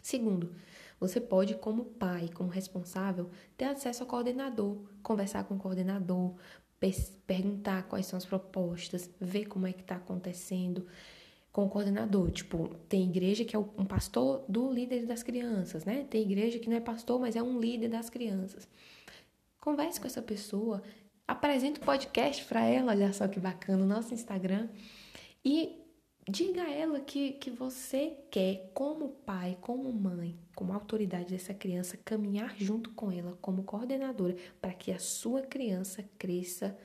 Segundo, 0.00 0.54
você 0.98 1.20
pode, 1.20 1.56
como 1.56 1.84
pai, 1.84 2.30
como 2.32 2.48
responsável, 2.48 3.28
ter 3.58 3.66
acesso 3.66 4.04
ao 4.04 4.08
coordenador, 4.08 4.78
conversar 5.02 5.44
com 5.44 5.56
o 5.56 5.58
coordenador, 5.58 6.34
perguntar 7.26 7.82
quais 7.82 8.06
são 8.06 8.16
as 8.16 8.24
propostas, 8.24 9.10
ver 9.20 9.46
como 9.46 9.66
é 9.66 9.72
que 9.74 9.82
está 9.82 9.96
acontecendo 9.96 10.86
com 11.52 11.66
o 11.66 11.68
coordenador. 11.68 12.30
Tipo, 12.30 12.68
tem 12.88 13.04
igreja 13.04 13.44
que 13.44 13.54
é 13.54 13.58
um 13.58 13.84
pastor 13.84 14.46
do 14.48 14.72
líder 14.72 15.04
das 15.04 15.22
crianças, 15.22 15.84
né? 15.84 16.06
Tem 16.08 16.22
igreja 16.22 16.58
que 16.58 16.70
não 16.70 16.76
é 16.76 16.80
pastor, 16.80 17.20
mas 17.20 17.36
é 17.36 17.42
um 17.42 17.60
líder 17.60 17.88
das 17.88 18.08
crianças. 18.08 18.66
Converse 19.66 20.00
com 20.00 20.06
essa 20.06 20.22
pessoa, 20.22 20.80
apresente 21.26 21.80
o 21.80 21.82
podcast 21.82 22.44
para 22.44 22.64
ela, 22.64 22.92
olha 22.92 23.12
só 23.12 23.26
que 23.26 23.40
bacana, 23.40 23.78
no 23.78 23.86
nosso 23.86 24.14
Instagram. 24.14 24.68
E 25.44 25.82
Diga 26.28 26.64
a 26.64 26.70
ela 26.72 26.98
que, 26.98 27.34
que 27.34 27.50
você 27.50 28.16
quer, 28.32 28.72
como 28.74 29.10
pai, 29.24 29.56
como 29.60 29.92
mãe, 29.92 30.36
como 30.56 30.72
autoridade 30.72 31.30
dessa 31.30 31.54
criança, 31.54 31.96
caminhar 31.96 32.56
junto 32.58 32.90
com 32.90 33.12
ela 33.12 33.38
como 33.40 33.62
coordenadora 33.62 34.34
para 34.60 34.72
que 34.72 34.90
a 34.90 34.98
sua 34.98 35.42
criança 35.42 36.02
cresça 36.18 36.76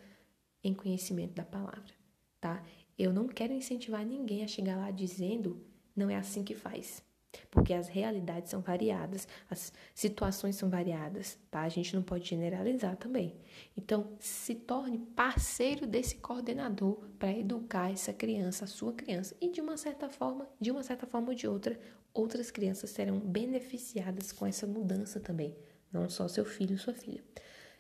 em 0.64 0.76
conhecimento 0.76 1.34
da 1.34 1.44
palavra, 1.44 1.92
tá? 2.40 2.64
Eu 2.96 3.12
não 3.12 3.28
quero 3.28 3.52
incentivar 3.52 4.06
ninguém 4.06 4.44
a 4.44 4.48
chegar 4.48 4.78
lá 4.78 4.92
dizendo 4.92 5.66
não 5.96 6.08
é 6.08 6.16
assim 6.16 6.44
que 6.44 6.54
faz 6.54 7.04
porque 7.50 7.74
as 7.74 7.88
realidades 7.88 8.50
são 8.50 8.62
variadas, 8.62 9.28
as 9.50 9.72
situações 9.94 10.56
são 10.56 10.70
variadas, 10.70 11.38
tá? 11.50 11.62
A 11.62 11.70
gente 11.70 11.96
não 11.96 12.04
pode 12.04 12.28
generalizar 12.28 12.96
também. 12.98 13.36
Então, 13.76 14.12
se 14.20 14.56
torne 14.56 14.98
parceiro 14.98 15.86
desse 15.88 16.18
coordenador 16.18 17.08
para 17.18 17.32
educar 17.32 17.92
essa 17.92 18.14
criança, 18.14 18.66
a 18.66 18.68
sua 18.68 18.94
criança, 18.94 19.36
e 19.40 19.50
de 19.50 19.62
uma 19.62 19.78
certa 19.78 20.10
forma, 20.10 20.48
de 20.60 20.72
uma 20.72 20.84
certa 20.84 21.06
forma 21.06 21.30
ou 21.30 21.36
de 21.36 21.48
outra, 21.48 21.80
outras 22.14 22.52
crianças 22.52 22.90
serão 22.90 23.20
beneficiadas 23.20 24.32
com 24.32 24.46
essa 24.46 24.68
mudança 24.68 25.20
também, 25.20 25.56
não 25.92 26.10
só 26.10 26.28
seu 26.28 26.46
filho 26.46 26.78
sua 26.78 26.94
filha. 26.94 27.24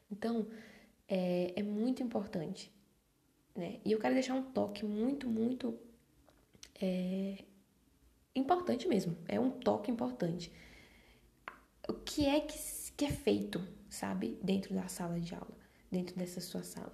Então, 0.10 0.48
é, 1.08 1.54
é 1.56 1.64
muito 1.64 2.02
importante, 2.02 2.72
né? 3.56 3.80
E 3.84 3.92
eu 3.92 4.00
quero 4.00 4.14
deixar 4.14 4.34
um 4.34 4.44
toque 4.44 4.86
muito, 4.86 5.28
muito 5.28 5.78
é, 6.82 7.44
importante 8.36 8.88
mesmo, 8.88 9.18
é 9.28 9.40
um 9.40 9.52
toque 9.52 9.92
importante. 9.92 10.52
O 11.88 11.94
que 11.94 12.26
é 12.26 12.40
que, 12.42 12.58
que 12.96 13.06
é 13.06 13.12
feito, 13.12 13.62
sabe, 13.90 14.38
dentro 14.42 14.74
da 14.74 14.88
sala 14.88 15.20
de 15.20 15.34
aula, 15.34 15.58
dentro 15.92 16.16
dessa 16.16 16.40
sua 16.40 16.64
sala? 16.64 16.94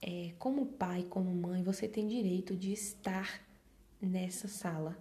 É, 0.00 0.32
como 0.38 0.66
pai, 0.66 1.04
como 1.08 1.34
mãe, 1.34 1.62
você 1.62 1.88
tem 1.88 2.06
direito 2.06 2.56
de 2.56 2.72
estar 2.72 3.40
nessa 4.00 4.46
sala 4.46 4.96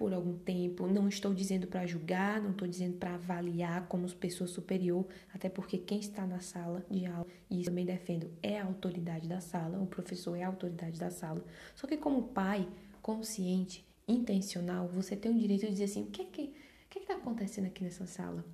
por 0.00 0.14
algum 0.14 0.38
tempo. 0.38 0.86
Não 0.86 1.08
estou 1.08 1.34
dizendo 1.34 1.66
para 1.66 1.86
julgar, 1.86 2.40
não 2.40 2.52
estou 2.52 2.66
dizendo 2.66 2.96
para 2.96 3.14
avaliar 3.14 3.86
como 3.86 4.10
pessoa 4.14 4.48
superior, 4.48 5.06
até 5.34 5.50
porque 5.50 5.76
quem 5.76 6.00
está 6.00 6.26
na 6.26 6.40
sala 6.40 6.84
de 6.90 7.04
aula, 7.04 7.26
e 7.50 7.60
isso 7.60 7.68
também 7.68 7.84
defendo, 7.84 8.30
é 8.42 8.58
a 8.58 8.64
autoridade 8.64 9.28
da 9.28 9.40
sala, 9.40 9.78
o 9.78 9.86
professor 9.86 10.34
é 10.36 10.42
a 10.42 10.46
autoridade 10.46 10.98
da 10.98 11.10
sala. 11.10 11.44
Só 11.74 11.86
que 11.86 11.98
como 11.98 12.28
pai 12.28 12.66
consciente, 13.02 13.86
intencional, 14.10 14.88
você 14.88 15.16
tem 15.16 15.30
o 15.30 15.38
direito 15.38 15.66
de 15.66 15.72
dizer 15.72 15.84
assim, 15.84 16.02
o 16.04 16.06
que 16.06 16.22
é 16.22 16.24
que 16.24 16.54
que 16.90 16.98
é 16.98 17.02
está 17.02 17.14
acontecendo 17.14 17.66
aqui 17.66 17.84
nessa 17.84 18.04
sala? 18.04 18.44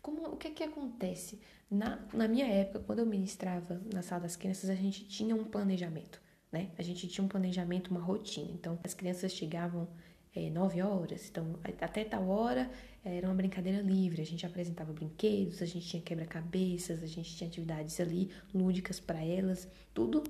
Como, 0.00 0.26
o 0.26 0.36
que 0.36 0.48
é 0.48 0.50
que 0.50 0.64
acontece? 0.64 1.38
Na, 1.70 2.00
na 2.12 2.26
minha 2.26 2.46
época, 2.46 2.80
quando 2.80 3.00
eu 3.00 3.06
ministrava 3.06 3.80
na 3.92 4.02
sala 4.02 4.22
das 4.22 4.34
crianças, 4.34 4.70
a 4.70 4.74
gente 4.74 5.06
tinha 5.06 5.36
um 5.36 5.44
planejamento, 5.44 6.20
né? 6.50 6.70
A 6.78 6.82
gente 6.82 7.06
tinha 7.06 7.24
um 7.24 7.28
planejamento, 7.28 7.90
uma 7.90 8.00
rotina. 8.00 8.50
Então, 8.50 8.78
as 8.82 8.94
crianças 8.94 9.32
chegavam 9.32 9.88
é, 10.34 10.48
nove 10.48 10.80
horas, 10.80 11.28
então 11.28 11.58
até 11.80 12.04
tal 12.04 12.26
hora 12.28 12.70
era 13.04 13.26
uma 13.26 13.34
brincadeira 13.34 13.82
livre. 13.82 14.22
A 14.22 14.26
gente 14.26 14.46
apresentava 14.46 14.92
brinquedos, 14.92 15.60
a 15.60 15.66
gente 15.66 15.86
tinha 15.86 16.02
quebra-cabeças, 16.02 17.02
a 17.02 17.06
gente 17.06 17.36
tinha 17.36 17.48
atividades 17.48 18.00
ali 18.00 18.30
lúdicas 18.54 18.98
para 18.98 19.22
elas, 19.22 19.68
tudo 19.92 20.22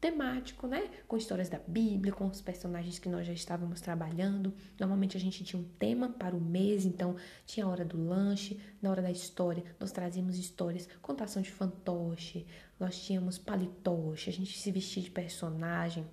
temático, 0.00 0.66
né? 0.66 0.88
Com 1.06 1.16
histórias 1.16 1.48
da 1.48 1.58
Bíblia, 1.58 2.12
com 2.12 2.26
os 2.26 2.40
personagens 2.40 2.98
que 2.98 3.08
nós 3.08 3.26
já 3.26 3.32
estávamos 3.32 3.80
trabalhando. 3.80 4.54
Normalmente 4.78 5.16
a 5.16 5.20
gente 5.20 5.44
tinha 5.44 5.60
um 5.60 5.68
tema 5.78 6.08
para 6.08 6.34
o 6.34 6.40
mês, 6.40 6.86
então 6.86 7.16
tinha 7.44 7.66
a 7.66 7.68
hora 7.68 7.84
do 7.84 8.02
lanche, 8.02 8.58
na 8.80 8.90
hora 8.90 9.02
da 9.02 9.10
história, 9.10 9.62
nós 9.78 9.92
trazíamos 9.92 10.38
histórias, 10.38 10.88
contação 11.02 11.42
de 11.42 11.50
fantoche, 11.50 12.46
nós 12.78 12.98
tínhamos 13.04 13.36
palitoche, 13.36 14.30
a 14.30 14.32
gente 14.32 14.58
se 14.58 14.70
vestia 14.72 15.02
de 15.02 15.10
personagem, 15.10 16.06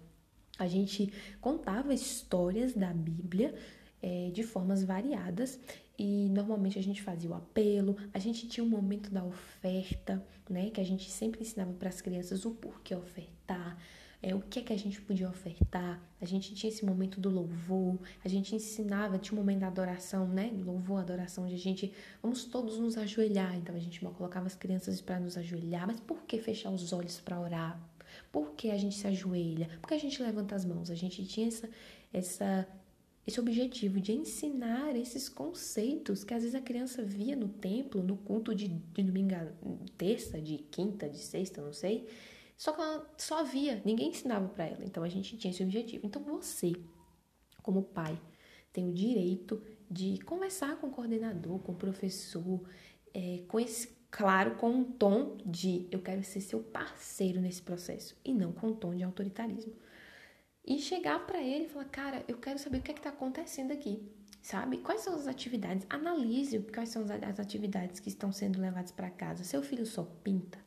a 0.60 0.68
gente 0.68 1.14
contava 1.40 1.94
histórias 1.94 2.74
da 2.74 2.92
Bíblia 2.92 3.56
é, 4.02 4.30
de 4.34 4.44
formas 4.44 4.84
variadas 4.84 5.60
e 5.98 6.30
normalmente 6.30 6.78
a 6.78 6.84
gente 6.84 7.02
fazia 7.02 7.30
o 7.30 7.34
apelo, 7.34 7.98
a 8.14 8.20
gente 8.20 8.48
tinha 8.48 8.64
um 8.64 8.70
momento 8.70 9.10
da 9.12 9.24
oferta, 9.24 10.24
né, 10.50 10.70
que 10.70 10.80
a 10.80 10.84
gente 10.84 11.10
sempre 11.10 11.42
ensinava 11.42 11.74
para 11.74 11.90
as 11.90 12.02
crianças 12.02 12.46
o 12.46 12.52
porquê 12.52 12.94
ofertar, 12.94 13.78
é, 14.22 14.34
o 14.34 14.42
que 14.42 14.60
é 14.60 14.62
que 14.62 14.74
a 14.74 14.78
gente 14.78 15.02
podia 15.02 15.30
ofertar, 15.30 16.02
a 16.20 16.26
gente 16.26 16.54
tinha 16.54 16.72
esse 16.72 16.86
momento 16.86 17.20
do 17.20 17.30
louvor, 17.30 18.00
a 18.24 18.28
gente 18.28 18.56
ensinava, 18.56 19.18
tinha 19.18 19.34
um 19.34 19.42
momento 19.42 19.60
da 19.60 19.68
adoração, 19.68 20.28
né, 20.28 20.52
louvor, 20.64 21.00
adoração, 21.02 21.46
onde 21.46 21.56
a 21.56 21.60
gente, 21.60 21.92
vamos 22.22 22.46
todos 22.46 22.78
nos 22.78 22.98
ajoelhar, 22.98 23.56
então 23.56 23.76
a 23.76 23.80
gente 23.80 24.00
colocava 24.00 24.46
as 24.48 24.56
crianças 24.56 25.02
para 25.02 25.20
nos 25.20 25.38
ajoelhar, 25.38 25.88
mas 25.88 26.00
por 26.00 26.24
que 26.24 26.40
fechar 26.40 26.70
os 26.72 26.94
olhos 26.94 27.20
para 27.20 27.40
orar? 27.40 27.80
Por 28.32 28.54
que 28.54 28.72
a 28.72 28.78
gente 28.78 28.96
se 28.96 29.08
ajoelha? 29.08 29.70
Por 29.82 29.90
que 29.90 29.94
a 29.94 30.00
gente 30.00 30.22
levanta 30.22 30.56
as 30.56 30.66
mãos? 30.66 30.90
A 30.90 30.96
gente 30.96 31.26
tinha 31.26 31.48
essa, 31.48 31.70
essa 32.12 32.68
esse 33.28 33.42
objetivo 33.42 34.00
de 34.00 34.14
ensinar 34.14 34.96
esses 34.96 35.28
conceitos 35.28 36.24
que 36.24 36.34
às 36.34 36.44
vezes 36.44 36.56
a 36.56 36.62
criança 36.62 37.04
via 37.04 37.36
no 37.36 37.50
templo, 37.50 38.02
no 38.02 38.16
culto 38.16 38.56
de, 38.56 38.70
de 38.70 39.04
domingo, 39.04 39.36
terça, 39.98 40.42
de 40.42 40.60
quinta, 40.60 41.10
de 41.10 41.20
sexta, 41.20 41.62
não 41.62 41.74
sei, 41.74 42.08
só 42.56 42.72
que 42.72 42.80
ela 42.80 43.14
só 43.18 43.44
via, 43.44 43.82
ninguém 43.84 44.10
ensinava 44.10 44.48
para 44.48 44.66
ela. 44.66 44.86
Então 44.86 45.04
a 45.04 45.10
gente 45.10 45.38
tinha 45.38 45.52
esse 45.52 45.62
objetivo. 45.62 46.08
Então 46.08 46.24
você, 46.24 46.72
como 47.62 47.84
pai, 47.84 48.18
tem 48.72 48.90
o 48.90 48.94
direito 48.94 49.62
de 49.92 50.20
conversar 50.20 50.78
com 50.78 50.88
o 50.88 50.92
coordenador, 50.92 51.60
com 51.60 51.74
o 51.74 51.76
professor, 51.76 52.62
é, 53.14 53.44
com 53.50 53.60
esse, 53.60 53.90
claro, 54.10 54.56
com 54.56 54.70
um 54.70 54.84
tom 54.86 55.38
de 55.46 55.86
eu 55.92 56.02
quero 56.02 56.24
ser 56.24 56.40
seu 56.40 56.62
parceiro 56.62 57.42
nesse 57.42 57.62
processo 57.62 58.16
e 58.24 58.34
não 58.34 58.54
com 58.54 58.70
um 58.70 58.74
tom 58.74 58.96
de 58.96 59.04
autoritarismo 59.04 59.74
e 60.68 60.78
chegar 60.78 61.26
para 61.26 61.42
ele 61.42 61.66
e 61.66 61.70
falar, 61.70 61.86
cara, 61.86 62.26
eu 62.28 62.38
quero 62.38 62.60
saber 62.60 62.80
o 62.80 62.82
que 62.82 62.92
é 62.92 62.94
está 62.94 63.10
acontecendo 63.10 63.72
aqui, 63.72 64.06
sabe? 64.42 64.80
Quais 64.80 65.00
são 65.00 65.16
as 65.16 65.26
atividades? 65.26 65.88
Analise 65.90 66.60
quais 66.60 66.90
são 66.90 67.04
as 67.04 67.40
atividades 67.40 68.02
que 68.02 68.10
estão 68.10 68.34
sendo 68.34 68.60
levadas 68.60 68.92
para 68.92 69.10
casa. 69.10 69.46
Seu 69.46 69.64
filho 69.64 69.86
só 69.86 70.04
pinta? 70.04 70.60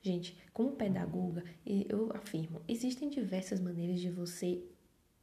Gente, 0.00 0.36
como 0.54 0.72
pedagoga, 0.72 1.44
eu 1.64 2.10
afirmo, 2.14 2.62
existem 2.66 3.10
diversas 3.10 3.60
maneiras 3.60 4.00
de 4.00 4.10
você 4.10 4.64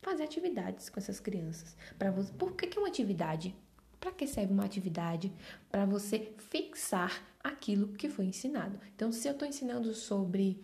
fazer 0.02 0.24
atividades 0.24 0.90
com 0.90 1.00
essas 1.00 1.20
crianças. 1.20 1.76
Para 1.98 2.12
você, 2.12 2.32
por 2.34 2.56
que, 2.56 2.68
que 2.68 2.78
é 2.78 2.82
uma 2.82 2.88
atividade? 2.88 3.56
Para 4.00 4.12
que 4.12 4.28
serve 4.28 4.54
uma 4.54 4.64
atividade? 4.64 5.34
Para 5.70 5.86
você 5.86 6.34
fixar 6.38 7.22
aquilo 7.44 7.90
que 7.90 8.08
foi 8.08 8.26
ensinado. 8.26 8.80
Então, 8.96 9.12
se 9.12 9.28
eu 9.28 9.34
estou 9.34 9.48
ensinando 9.48 9.94
sobre 9.94 10.62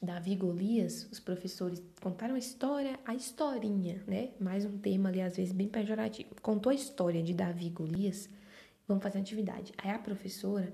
Davi 0.00 0.36
Golias, 0.36 1.08
os 1.10 1.18
professores 1.18 1.82
contaram 2.00 2.36
a 2.36 2.38
história, 2.38 2.98
a 3.04 3.14
historinha, 3.14 4.02
né? 4.06 4.30
Mais 4.40 4.64
um 4.64 4.78
termo 4.78 5.08
ali, 5.08 5.20
às 5.20 5.36
vezes, 5.36 5.52
bem 5.52 5.66
pejorativo. 5.66 6.30
Contou 6.40 6.70
a 6.70 6.74
história 6.74 7.22
de 7.22 7.34
Davi 7.34 7.68
Golias, 7.68 8.28
vamos 8.86 9.02
fazer 9.02 9.18
atividade. 9.18 9.72
Aí 9.76 9.90
a 9.90 9.98
professora, 9.98 10.72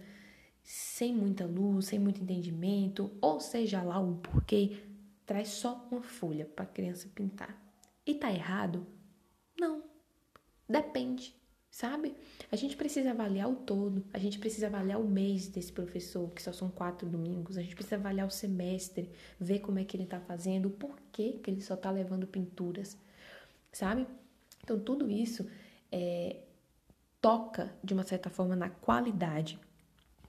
sem 0.63 1.15
muita 1.15 1.47
luz, 1.47 1.87
sem 1.87 1.99
muito 1.99 2.23
entendimento, 2.23 3.11
ou 3.21 3.41
seja 3.41 3.83
lá 3.83 3.99
o 3.99 4.17
porquê, 4.17 4.83
traz 5.25 5.49
só 5.49 5.89
uma 5.91 6.03
folha 6.03 6.45
para 6.45 6.65
a 6.65 6.69
criança 6.69 7.09
pintar. 7.15 7.59
E 8.07 8.15
tá 8.15 8.31
errado? 8.31 8.87
Não. 9.59 9.83
Depende 10.69 11.35
sabe? 11.75 12.15
A 12.53 12.57
gente 12.57 12.77
precisa 12.77 13.11
avaliar 13.11 13.51
o 13.51 13.57
todo, 13.57 14.05
a 14.13 14.19
gente 14.21 14.39
precisa 14.39 14.69
avaliar 14.69 15.01
o 15.01 15.09
mês 15.09 15.49
desse 15.49 15.73
professor, 15.73 16.31
que 16.31 16.41
só 16.41 16.53
são 16.53 16.71
quatro 16.71 17.09
domingos, 17.09 17.59
a 17.59 17.63
gente 17.63 17.75
precisa 17.75 17.97
avaliar 17.97 18.29
o 18.29 18.31
semestre, 18.31 19.11
ver 19.41 19.59
como 19.59 19.81
é 19.81 19.85
que 19.85 19.97
ele 19.97 20.05
está 20.05 20.21
fazendo, 20.21 20.67
o 20.67 20.71
porquê 20.71 21.41
que 21.43 21.51
ele 21.51 21.61
só 21.61 21.75
está 21.75 21.91
levando 21.91 22.29
pinturas, 22.29 22.97
sabe? 23.73 24.07
Então, 24.63 24.79
tudo 24.79 25.11
isso 25.11 25.51
é, 25.91 26.43
toca, 27.21 27.75
de 27.83 27.93
uma 27.93 28.05
certa 28.05 28.31
forma, 28.31 28.55
na 28.55 28.71
qualidade 28.71 29.59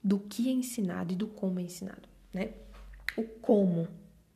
do 0.02 0.18
que 0.18 0.48
é 0.48 0.52
ensinado 0.52 1.12
e 1.12 1.16
do 1.16 1.28
como 1.28 1.60
é 1.60 1.62
ensinado, 1.62 2.08
né? 2.34 2.54
O 3.16 3.22
como, 3.22 3.86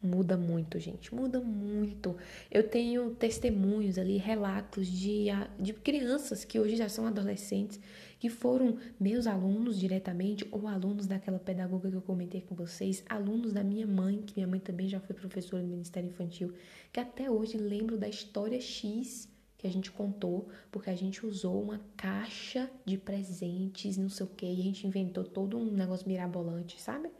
muda 0.02 0.36
muito, 0.36 0.78
gente, 0.78 1.14
muda 1.14 1.40
muito. 1.40 2.16
Eu 2.50 2.68
tenho 2.68 3.10
testemunhos 3.14 3.98
ali, 3.98 4.16
relatos 4.16 4.86
de, 4.86 5.26
de 5.58 5.72
crianças 5.74 6.44
que 6.44 6.58
hoje 6.58 6.76
já 6.76 6.88
são 6.88 7.06
adolescentes, 7.06 7.78
que 8.18 8.28
foram 8.28 8.78
meus 8.98 9.26
alunos 9.26 9.78
diretamente, 9.78 10.46
ou 10.50 10.66
alunos 10.66 11.06
daquela 11.06 11.38
pedagoga 11.38 11.90
que 11.90 11.96
eu 11.96 12.02
comentei 12.02 12.40
com 12.40 12.54
vocês, 12.54 13.04
alunos 13.08 13.52
da 13.52 13.62
minha 13.62 13.86
mãe, 13.86 14.22
que 14.22 14.34
minha 14.36 14.48
mãe 14.48 14.60
também 14.60 14.88
já 14.88 15.00
foi 15.00 15.14
professora 15.14 15.62
do 15.62 15.68
Ministério 15.68 16.08
Infantil, 16.08 16.52
que 16.92 17.00
até 17.00 17.30
hoje 17.30 17.56
lembro 17.56 17.96
da 17.96 18.08
história 18.08 18.60
X 18.60 19.28
que 19.60 19.66
a 19.66 19.70
gente 19.70 19.92
contou, 19.92 20.48
porque 20.72 20.88
a 20.88 20.96
gente 20.96 21.26
usou 21.26 21.62
uma 21.62 21.78
caixa 21.94 22.70
de 22.82 22.96
presentes, 22.96 23.98
não 23.98 24.08
sei 24.08 24.24
o 24.24 24.28
que, 24.30 24.46
e 24.46 24.58
a 24.58 24.64
gente 24.64 24.86
inventou 24.86 25.22
todo 25.22 25.58
um 25.58 25.70
negócio 25.70 26.08
mirabolante, 26.08 26.80
sabe? 26.80 27.10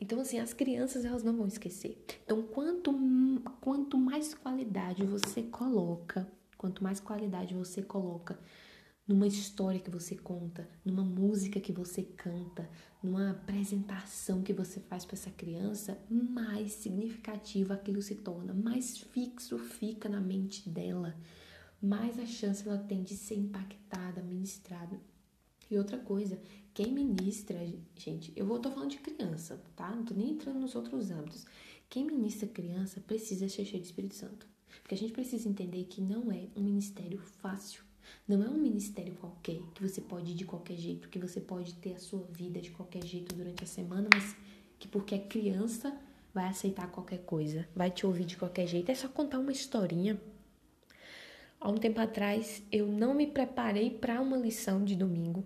Então, 0.00 0.20
assim, 0.20 0.38
as 0.38 0.52
crianças 0.52 1.04
elas 1.04 1.22
não 1.22 1.36
vão 1.36 1.46
esquecer. 1.46 2.04
Então, 2.24 2.42
quanto, 2.42 2.92
quanto 3.60 3.96
mais 3.96 4.34
qualidade 4.34 5.04
você 5.04 5.42
coloca, 5.42 6.30
quanto 6.56 6.82
mais 6.82 7.00
qualidade 7.00 7.54
você 7.54 7.82
coloca 7.82 8.38
numa 9.06 9.26
história 9.26 9.78
que 9.78 9.90
você 9.90 10.16
conta, 10.16 10.68
numa 10.84 11.04
música 11.04 11.60
que 11.60 11.72
você 11.72 12.02
canta, 12.02 12.68
numa 13.02 13.30
apresentação 13.30 14.42
que 14.42 14.52
você 14.52 14.80
faz 14.80 15.04
para 15.04 15.14
essa 15.14 15.30
criança, 15.30 15.96
mais 16.10 16.72
significativo 16.72 17.72
aquilo 17.72 18.02
se 18.02 18.16
torna, 18.16 18.52
mais 18.52 18.98
fixo 18.98 19.58
fica 19.58 20.08
na 20.08 20.20
mente 20.20 20.68
dela, 20.68 21.16
mais 21.80 22.18
a 22.18 22.26
chance 22.26 22.66
ela 22.66 22.78
tem 22.78 23.04
de 23.04 23.14
ser 23.14 23.36
impactada, 23.36 24.22
ministrada. 24.22 25.00
E 25.70 25.78
outra 25.78 25.98
coisa, 25.98 26.40
quem 26.76 26.92
ministra, 26.92 27.58
gente, 27.96 28.30
eu 28.36 28.44
vou 28.44 28.58
tô 28.58 28.70
falando 28.70 28.90
de 28.90 28.98
criança, 28.98 29.58
tá? 29.74 29.88
Não 29.96 30.04
tô 30.04 30.12
nem 30.12 30.32
entrando 30.32 30.60
nos 30.60 30.74
outros 30.74 31.10
âmbitos. 31.10 31.46
Quem 31.88 32.04
ministra 32.04 32.46
criança 32.46 33.00
precisa 33.00 33.48
ser 33.48 33.64
cheio 33.64 33.80
de 33.80 33.86
Espírito 33.86 34.14
Santo. 34.14 34.46
Porque 34.82 34.94
a 34.94 34.98
gente 34.98 35.14
precisa 35.14 35.48
entender 35.48 35.84
que 35.84 36.02
não 36.02 36.30
é 36.30 36.48
um 36.54 36.60
ministério 36.60 37.18
fácil. 37.18 37.82
Não 38.28 38.42
é 38.42 38.48
um 38.50 38.58
ministério 38.58 39.14
qualquer, 39.14 39.58
que 39.74 39.88
você 39.88 40.02
pode 40.02 40.32
ir 40.32 40.34
de 40.34 40.44
qualquer 40.44 40.76
jeito, 40.76 41.08
que 41.08 41.18
você 41.18 41.40
pode 41.40 41.72
ter 41.76 41.94
a 41.94 41.98
sua 41.98 42.22
vida 42.30 42.60
de 42.60 42.70
qualquer 42.70 43.02
jeito 43.06 43.34
durante 43.34 43.64
a 43.64 43.66
semana, 43.66 44.10
mas 44.12 44.36
que 44.78 44.86
porque 44.86 45.14
é 45.14 45.18
criança 45.18 45.98
vai 46.34 46.46
aceitar 46.46 46.90
qualquer 46.90 47.20
coisa, 47.24 47.66
vai 47.74 47.90
te 47.90 48.04
ouvir 48.04 48.26
de 48.26 48.36
qualquer 48.36 48.66
jeito. 48.66 48.90
É 48.90 48.94
só 48.94 49.08
contar 49.08 49.38
uma 49.38 49.50
historinha. 49.50 50.20
Há 51.58 51.70
um 51.70 51.78
tempo 51.78 52.02
atrás, 52.02 52.62
eu 52.70 52.86
não 52.86 53.14
me 53.14 53.26
preparei 53.26 53.88
para 53.88 54.20
uma 54.20 54.36
lição 54.36 54.84
de 54.84 54.94
domingo 54.94 55.42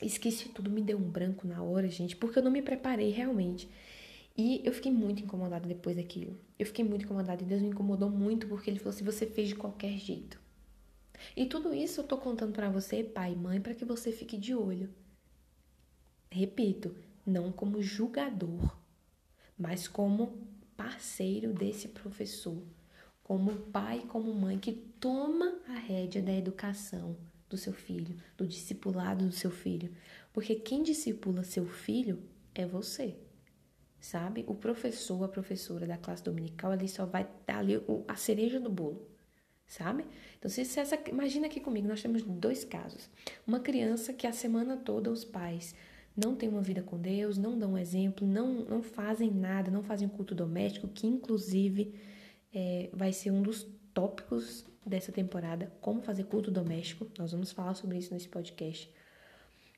esqueci 0.00 0.48
tudo, 0.50 0.70
me 0.70 0.80
deu 0.80 0.98
um 0.98 1.10
branco 1.10 1.46
na 1.46 1.62
hora, 1.62 1.88
gente, 1.88 2.16
porque 2.16 2.38
eu 2.38 2.42
não 2.42 2.50
me 2.50 2.62
preparei 2.62 3.10
realmente. 3.10 3.68
E 4.36 4.62
eu 4.64 4.72
fiquei 4.72 4.92
muito 4.92 5.22
incomodada 5.22 5.66
depois 5.66 5.96
daquilo. 5.96 6.38
Eu 6.58 6.66
fiquei 6.66 6.84
muito 6.84 7.04
incomodada 7.04 7.42
e 7.42 7.46
Deus 7.46 7.60
me 7.60 7.68
incomodou 7.68 8.08
muito 8.08 8.46
porque 8.46 8.70
ele 8.70 8.78
falou 8.78 8.94
assim: 8.94 9.04
você 9.04 9.26
fez 9.26 9.48
de 9.48 9.56
qualquer 9.56 9.98
jeito. 9.98 10.40
E 11.36 11.46
tudo 11.46 11.74
isso 11.74 12.00
eu 12.00 12.04
tô 12.04 12.16
contando 12.16 12.52
para 12.52 12.70
você, 12.70 13.02
pai 13.02 13.32
e 13.32 13.36
mãe, 13.36 13.60
para 13.60 13.74
que 13.74 13.84
você 13.84 14.12
fique 14.12 14.36
de 14.36 14.54
olho. 14.54 14.88
Repito, 16.30 16.94
não 17.26 17.50
como 17.50 17.82
julgador, 17.82 18.78
mas 19.58 19.88
como 19.88 20.38
parceiro 20.76 21.52
desse 21.52 21.88
professor, 21.88 22.62
como 23.24 23.50
pai, 23.56 24.04
como 24.08 24.32
mãe 24.32 24.58
que 24.58 24.72
toma 24.72 25.58
a 25.66 25.72
rédea 25.72 26.22
da 26.22 26.32
educação 26.32 27.16
do 27.48 27.56
seu 27.56 27.72
filho, 27.72 28.16
do 28.36 28.46
discipulado 28.46 29.26
do 29.26 29.32
seu 29.32 29.50
filho. 29.50 29.90
Porque 30.32 30.54
quem 30.54 30.82
discipula 30.82 31.42
seu 31.42 31.66
filho 31.66 32.22
é 32.54 32.66
você. 32.66 33.16
Sabe? 34.00 34.44
O 34.46 34.54
professor, 34.54 35.24
a 35.24 35.28
professora 35.28 35.86
da 35.86 35.96
classe 35.96 36.22
dominical, 36.22 36.70
ali 36.70 36.88
só 36.88 37.04
vai 37.04 37.28
dar 37.46 37.58
ali 37.58 37.74
a 38.06 38.16
cereja 38.16 38.60
do 38.60 38.70
bolo. 38.70 39.08
Sabe? 39.66 40.06
Então, 40.38 40.50
se 40.50 40.60
essa, 40.62 40.98
imagina 41.08 41.46
aqui 41.46 41.60
comigo, 41.60 41.88
nós 41.88 42.00
temos 42.00 42.22
dois 42.22 42.64
casos. 42.64 43.10
Uma 43.46 43.60
criança 43.60 44.12
que 44.12 44.26
a 44.26 44.32
semana 44.32 44.76
toda 44.76 45.10
os 45.10 45.24
pais 45.24 45.74
não 46.16 46.34
têm 46.34 46.48
uma 46.48 46.62
vida 46.62 46.82
com 46.82 46.98
Deus, 46.98 47.38
não 47.38 47.58
dão 47.58 47.76
exemplo, 47.76 48.26
não, 48.26 48.64
não 48.64 48.82
fazem 48.82 49.30
nada, 49.30 49.70
não 49.70 49.82
fazem 49.82 50.08
culto 50.08 50.34
doméstico, 50.34 50.88
que 50.88 51.06
inclusive 51.06 51.94
é, 52.52 52.90
vai 52.92 53.12
ser 53.12 53.30
um 53.30 53.42
dos 53.42 53.66
tópicos 53.92 54.64
dessa 54.84 55.12
temporada, 55.12 55.72
como 55.80 56.00
fazer 56.00 56.24
culto 56.24 56.50
doméstico. 56.50 57.06
Nós 57.18 57.32
vamos 57.32 57.52
falar 57.52 57.74
sobre 57.74 57.98
isso 57.98 58.12
nesse 58.12 58.28
podcast. 58.28 58.92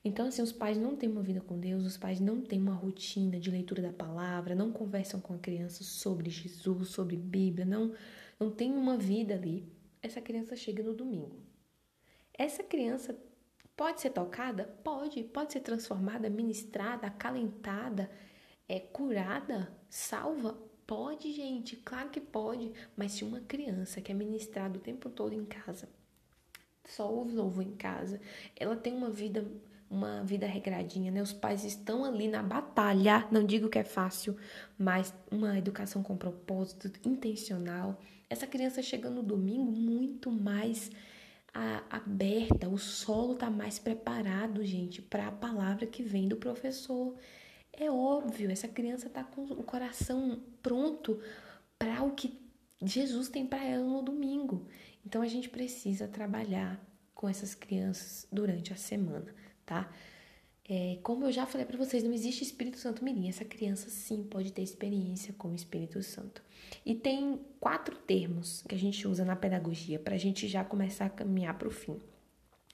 Então, 0.03 0.27
assim, 0.27 0.41
os 0.41 0.51
pais 0.51 0.77
não 0.77 0.95
têm 0.95 1.09
uma 1.09 1.21
vida 1.21 1.41
com 1.41 1.59
Deus, 1.59 1.85
os 1.85 1.97
pais 1.97 2.19
não 2.19 2.41
têm 2.41 2.59
uma 2.59 2.73
rotina 2.73 3.39
de 3.39 3.51
leitura 3.51 3.83
da 3.83 3.93
palavra, 3.93 4.55
não 4.55 4.71
conversam 4.71 5.19
com 5.19 5.35
a 5.35 5.37
criança 5.37 5.83
sobre 5.83 6.29
Jesus, 6.29 6.89
sobre 6.89 7.15
Bíblia, 7.15 7.65
não, 7.65 7.93
não 8.39 8.49
tem 8.49 8.73
uma 8.73 8.97
vida 8.97 9.35
ali. 9.35 9.71
Essa 10.01 10.19
criança 10.19 10.55
chega 10.55 10.81
no 10.81 10.95
domingo. 10.95 11.39
Essa 12.33 12.63
criança 12.63 13.15
pode 13.77 14.01
ser 14.01 14.09
tocada? 14.09 14.63
Pode. 14.83 15.23
Pode 15.25 15.53
ser 15.53 15.59
transformada, 15.59 16.29
ministrada, 16.29 17.05
acalentada, 17.05 18.09
é, 18.67 18.79
curada, 18.79 19.71
salva? 19.87 20.70
Pode, 20.91 21.31
gente, 21.31 21.77
claro 21.77 22.09
que 22.09 22.19
pode, 22.19 22.69
mas 22.97 23.13
se 23.13 23.23
uma 23.23 23.39
criança 23.39 24.01
que 24.01 24.11
é 24.11 24.13
ministrada 24.13 24.77
o 24.77 24.81
tempo 24.81 25.09
todo 25.09 25.33
em 25.33 25.45
casa, 25.45 25.87
só 26.83 27.09
ouve 27.09 27.33
louvor 27.33 27.63
em 27.63 27.77
casa, 27.77 28.19
ela 28.59 28.75
tem 28.75 28.93
uma 28.93 29.09
vida 29.09 29.49
uma 29.89 30.21
vida 30.25 30.45
regradinha, 30.45 31.09
né? 31.09 31.21
Os 31.21 31.31
pais 31.31 31.63
estão 31.63 32.03
ali 32.03 32.27
na 32.27 32.43
batalha, 32.43 33.25
não 33.31 33.45
digo 33.45 33.69
que 33.69 33.79
é 33.79 33.85
fácil, 33.85 34.35
mas 34.77 35.13
uma 35.31 35.57
educação 35.57 36.03
com 36.03 36.17
propósito, 36.17 36.91
intencional. 37.07 37.97
Essa 38.29 38.45
criança 38.45 38.81
chega 38.81 39.09
no 39.09 39.23
domingo 39.23 39.71
muito 39.71 40.29
mais 40.29 40.91
a, 41.53 41.83
aberta, 41.89 42.67
o 42.67 42.77
solo 42.77 43.35
tá 43.35 43.49
mais 43.49 43.79
preparado, 43.79 44.61
gente, 44.65 45.01
para 45.01 45.29
a 45.29 45.31
palavra 45.31 45.85
que 45.85 46.03
vem 46.03 46.27
do 46.27 46.35
professor. 46.35 47.15
É 47.73 47.89
óbvio, 47.89 48.51
essa 48.51 48.67
criança 48.67 49.07
está 49.07 49.23
com 49.23 49.43
o 49.43 49.63
coração 49.63 50.41
pronto 50.61 51.19
para 51.79 52.03
o 52.03 52.11
que 52.11 52.39
Jesus 52.81 53.29
tem 53.29 53.45
para 53.45 53.63
ela 53.63 53.83
no 53.83 54.01
domingo. 54.01 54.67
Então 55.05 55.21
a 55.21 55.27
gente 55.27 55.49
precisa 55.49 56.07
trabalhar 56.07 56.79
com 57.13 57.27
essas 57.29 57.55
crianças 57.55 58.27
durante 58.31 58.73
a 58.73 58.75
semana, 58.75 59.33
tá? 59.65 59.91
É, 60.67 60.99
como 61.03 61.25
eu 61.25 61.31
já 61.31 61.45
falei 61.45 61.65
para 61.65 61.77
vocês, 61.77 62.03
não 62.03 62.13
existe 62.13 62.43
Espírito 62.43 62.77
Santo 62.77 63.03
Mirim. 63.03 63.27
Essa 63.27 63.43
criança 63.43 63.89
sim 63.89 64.23
pode 64.23 64.53
ter 64.53 64.61
experiência 64.61 65.33
com 65.37 65.49
o 65.49 65.55
Espírito 65.55 66.01
Santo. 66.01 66.41
E 66.85 66.95
tem 66.95 67.39
quatro 67.59 67.95
termos 67.95 68.63
que 68.67 68.75
a 68.75 68.77
gente 68.77 69.07
usa 69.07 69.25
na 69.25 69.35
pedagogia 69.35 69.99
para 69.99 70.15
a 70.15 70.17
gente 70.17 70.47
já 70.47 70.63
começar 70.63 71.05
a 71.05 71.09
caminhar 71.09 71.57
para 71.57 71.67
o 71.67 71.71
fim. 71.71 71.99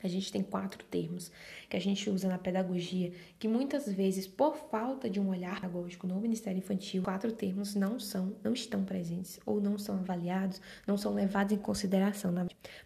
A 0.03 0.07
gente 0.07 0.31
tem 0.31 0.43
quatro 0.43 0.83
termos 0.85 1.31
que 1.69 1.75
a 1.75 1.79
gente 1.79 2.09
usa 2.09 2.27
na 2.27 2.37
pedagogia, 2.37 3.11
que 3.39 3.47
muitas 3.47 3.91
vezes, 3.91 4.27
por 4.27 4.55
falta 4.55 5.09
de 5.09 5.19
um 5.19 5.29
olhar 5.29 5.59
pedagógico 5.59 6.07
no 6.07 6.19
Ministério 6.19 6.59
Infantil, 6.59 7.03
quatro 7.03 7.31
termos 7.31 7.75
não 7.75 7.99
são, 7.99 8.35
não 8.43 8.53
estão 8.53 8.83
presentes 8.83 9.39
ou 9.45 9.59
não 9.59 9.77
são 9.77 9.95
avaliados, 9.95 10.61
não 10.85 10.97
são 10.97 11.13
levados 11.13 11.53
em 11.53 11.57
consideração. 11.57 12.33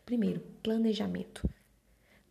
Primeiro, 0.05 0.41
planejamento. 0.63 1.47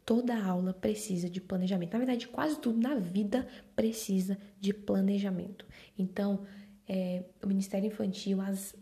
Toda 0.05 0.43
aula 0.43 0.73
precisa 0.73 1.29
de 1.31 1.41
planejamento. 1.41 1.93
Na 1.93 1.99
verdade, 1.99 2.27
quase 2.27 2.59
tudo 2.59 2.81
na 2.81 2.97
vida 2.97 3.47
precisa 3.77 4.37
de 4.59 4.73
planejamento. 4.73 5.65
Então, 5.97 6.45
é, 6.89 7.23
o 7.43 7.47
Ministério 7.47 7.87
Infantil, 7.87 8.41
as 8.41 8.75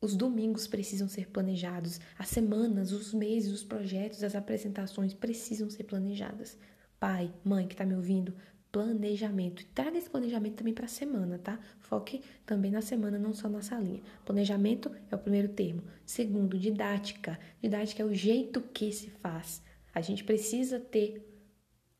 os 0.00 0.14
domingos 0.14 0.66
precisam 0.66 1.08
ser 1.08 1.28
planejados, 1.28 2.00
as 2.16 2.28
semanas, 2.28 2.92
os 2.92 3.12
meses, 3.12 3.52
os 3.52 3.64
projetos, 3.64 4.22
as 4.22 4.34
apresentações 4.34 5.12
precisam 5.12 5.68
ser 5.68 5.84
planejadas. 5.84 6.56
Pai, 7.00 7.32
mãe 7.44 7.66
que 7.66 7.74
está 7.74 7.84
me 7.84 7.96
ouvindo, 7.96 8.34
planejamento. 8.70 9.64
Traga 9.74 9.98
esse 9.98 10.08
planejamento 10.08 10.56
também 10.56 10.74
para 10.74 10.84
a 10.84 10.88
semana, 10.88 11.38
tá? 11.38 11.58
Foque 11.80 12.22
também 12.46 12.70
na 12.70 12.80
semana, 12.80 13.18
não 13.18 13.32
só 13.32 13.48
na 13.48 13.62
salinha. 13.62 14.02
Planejamento 14.24 14.90
é 15.10 15.16
o 15.16 15.18
primeiro 15.18 15.48
termo. 15.48 15.82
Segundo, 16.04 16.58
didática. 16.58 17.38
Didática 17.60 18.02
é 18.02 18.06
o 18.06 18.14
jeito 18.14 18.60
que 18.60 18.92
se 18.92 19.10
faz. 19.10 19.62
A 19.92 20.00
gente 20.00 20.22
precisa 20.22 20.78
ter 20.78 21.24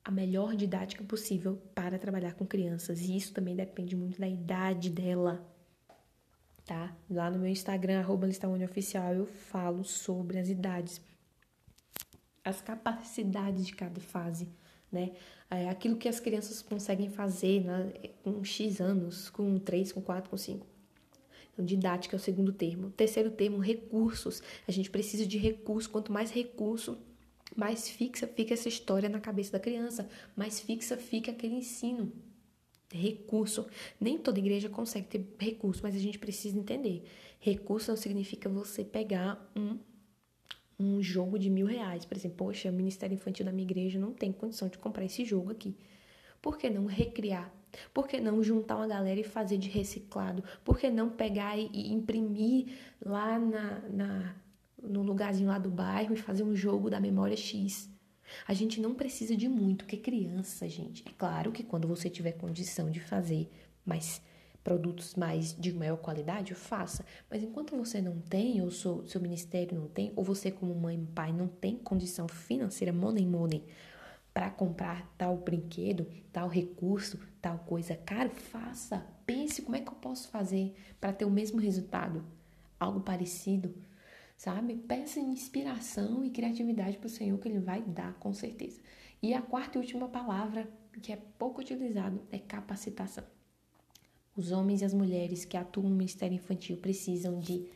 a 0.04 0.10
melhor 0.10 0.54
didática 0.54 1.02
possível 1.04 1.60
para 1.74 1.98
trabalhar 1.98 2.34
com 2.34 2.46
crianças 2.46 3.00
e 3.00 3.16
isso 3.16 3.34
também 3.34 3.54
depende 3.54 3.94
muito 3.96 4.18
da 4.18 4.28
idade 4.28 4.88
dela 4.88 5.46
tá? 6.68 6.94
Lá 7.10 7.30
no 7.30 7.38
meu 7.38 7.48
Instagram, 7.48 7.98
arroba 8.00 8.28
Oficial, 8.62 9.14
eu 9.14 9.24
falo 9.26 9.82
sobre 9.82 10.38
as 10.38 10.50
idades, 10.50 11.00
as 12.44 12.60
capacidades 12.60 13.66
de 13.66 13.74
cada 13.74 13.98
fase, 14.00 14.46
né? 14.92 15.12
É 15.50 15.70
aquilo 15.70 15.96
que 15.96 16.06
as 16.06 16.20
crianças 16.20 16.60
conseguem 16.60 17.08
fazer 17.08 17.64
né? 17.64 17.90
com 18.22 18.44
X 18.44 18.82
anos, 18.82 19.30
com 19.30 19.58
3, 19.58 19.92
com 19.92 20.02
4, 20.02 20.28
com 20.28 20.36
5. 20.36 20.66
Então, 21.54 21.64
didática 21.64 22.14
é 22.14 22.18
o 22.18 22.20
segundo 22.20 22.52
termo. 22.52 22.90
Terceiro 22.90 23.30
termo, 23.30 23.58
recursos. 23.58 24.42
A 24.68 24.70
gente 24.70 24.90
precisa 24.90 25.26
de 25.26 25.38
recursos. 25.38 25.90
Quanto 25.90 26.12
mais 26.12 26.30
recurso, 26.30 26.98
mais 27.56 27.88
fixa 27.88 28.26
fica 28.26 28.52
essa 28.52 28.68
história 28.68 29.08
na 29.08 29.20
cabeça 29.20 29.52
da 29.52 29.58
criança, 29.58 30.06
mais 30.36 30.60
fixa 30.60 30.98
fica 30.98 31.30
aquele 31.30 31.54
ensino. 31.54 32.12
Recurso. 32.92 33.66
Nem 34.00 34.18
toda 34.18 34.38
igreja 34.38 34.68
consegue 34.68 35.06
ter 35.06 35.26
recurso, 35.38 35.80
mas 35.82 35.94
a 35.94 35.98
gente 35.98 36.18
precisa 36.18 36.58
entender. 36.58 37.04
Recurso 37.40 37.90
não 37.90 37.96
significa 37.96 38.48
você 38.48 38.84
pegar 38.84 39.50
um, 39.54 39.78
um 40.78 41.02
jogo 41.02 41.38
de 41.38 41.50
mil 41.50 41.66
reais. 41.66 42.04
Por 42.04 42.16
exemplo, 42.16 42.36
poxa, 42.38 42.70
o 42.70 42.72
Ministério 42.72 43.14
Infantil 43.14 43.44
da 43.44 43.52
minha 43.52 43.64
igreja 43.64 43.98
não 43.98 44.12
tem 44.12 44.32
condição 44.32 44.68
de 44.68 44.78
comprar 44.78 45.04
esse 45.04 45.24
jogo 45.24 45.50
aqui. 45.50 45.76
Por 46.40 46.56
que 46.56 46.70
não 46.70 46.86
recriar? 46.86 47.52
Por 47.92 48.06
que 48.08 48.20
não 48.20 48.42
juntar 48.42 48.76
uma 48.76 48.86
galera 48.86 49.20
e 49.20 49.24
fazer 49.24 49.58
de 49.58 49.68
reciclado? 49.68 50.42
Por 50.64 50.78
que 50.78 50.88
não 50.88 51.10
pegar 51.10 51.58
e, 51.58 51.92
imprimir 51.92 52.66
lá 53.04 53.38
na, 53.38 53.80
na, 53.90 54.36
no 54.82 55.02
lugarzinho 55.02 55.48
lá 55.48 55.58
do 55.58 55.68
bairro 55.68 56.14
e 56.14 56.16
fazer 56.16 56.44
um 56.44 56.54
jogo 56.54 56.88
da 56.88 57.00
memória 57.00 57.36
X? 57.36 57.90
A 58.46 58.54
gente 58.54 58.80
não 58.80 58.94
precisa 58.94 59.36
de 59.36 59.48
muito, 59.48 59.84
porque 59.84 59.96
criança, 59.96 60.68
gente. 60.68 61.04
É 61.06 61.12
claro 61.16 61.52
que 61.52 61.62
quando 61.62 61.88
você 61.88 62.08
tiver 62.10 62.32
condição 62.32 62.90
de 62.90 63.00
fazer 63.00 63.50
mais 63.84 64.20
produtos 64.68 65.14
mais 65.14 65.54
de 65.58 65.72
maior 65.72 65.96
qualidade, 65.96 66.54
faça. 66.54 67.02
Mas 67.30 67.42
enquanto 67.42 67.74
você 67.74 68.02
não 68.02 68.20
tem, 68.20 68.60
ou 68.60 68.70
seu, 68.70 69.06
seu 69.06 69.18
ministério 69.18 69.80
não 69.80 69.88
tem, 69.88 70.12
ou 70.14 70.22
você 70.22 70.50
como 70.50 70.74
mãe 70.74 71.00
e 71.02 71.06
pai 71.06 71.32
não 71.32 71.48
tem 71.48 71.76
condição 71.76 72.28
financeira, 72.28 72.92
money 72.92 73.24
money, 73.24 73.64
para 74.34 74.50
comprar 74.50 75.10
tal 75.16 75.38
brinquedo, 75.38 76.06
tal 76.30 76.48
recurso, 76.48 77.18
tal 77.40 77.60
coisa, 77.60 77.96
cara, 77.96 78.28
faça. 78.28 79.06
Pense 79.24 79.62
como 79.62 79.74
é 79.74 79.80
que 79.80 79.88
eu 79.88 79.94
posso 79.94 80.28
fazer 80.28 80.74
para 81.00 81.14
ter 81.14 81.24
o 81.24 81.30
mesmo 81.30 81.58
resultado, 81.58 82.22
algo 82.78 83.00
parecido 83.00 83.74
sabe? 84.38 84.76
Peça 84.76 85.18
inspiração 85.18 86.24
e 86.24 86.30
criatividade 86.30 86.96
para 86.96 87.08
o 87.08 87.10
Senhor 87.10 87.36
que 87.38 87.48
Ele 87.48 87.58
vai 87.58 87.82
dar, 87.82 88.14
com 88.14 88.32
certeza. 88.32 88.80
E 89.20 89.34
a 89.34 89.42
quarta 89.42 89.76
e 89.76 89.80
última 89.80 90.08
palavra, 90.08 90.70
que 91.02 91.12
é 91.12 91.16
pouco 91.16 91.60
utilizado, 91.60 92.22
é 92.30 92.38
capacitação. 92.38 93.24
Os 94.36 94.52
homens 94.52 94.80
e 94.80 94.84
as 94.84 94.94
mulheres 94.94 95.44
que 95.44 95.56
atuam 95.56 95.90
no 95.90 95.96
Ministério 95.96 96.36
Infantil 96.36 96.76
precisam 96.76 97.40
de 97.40 97.68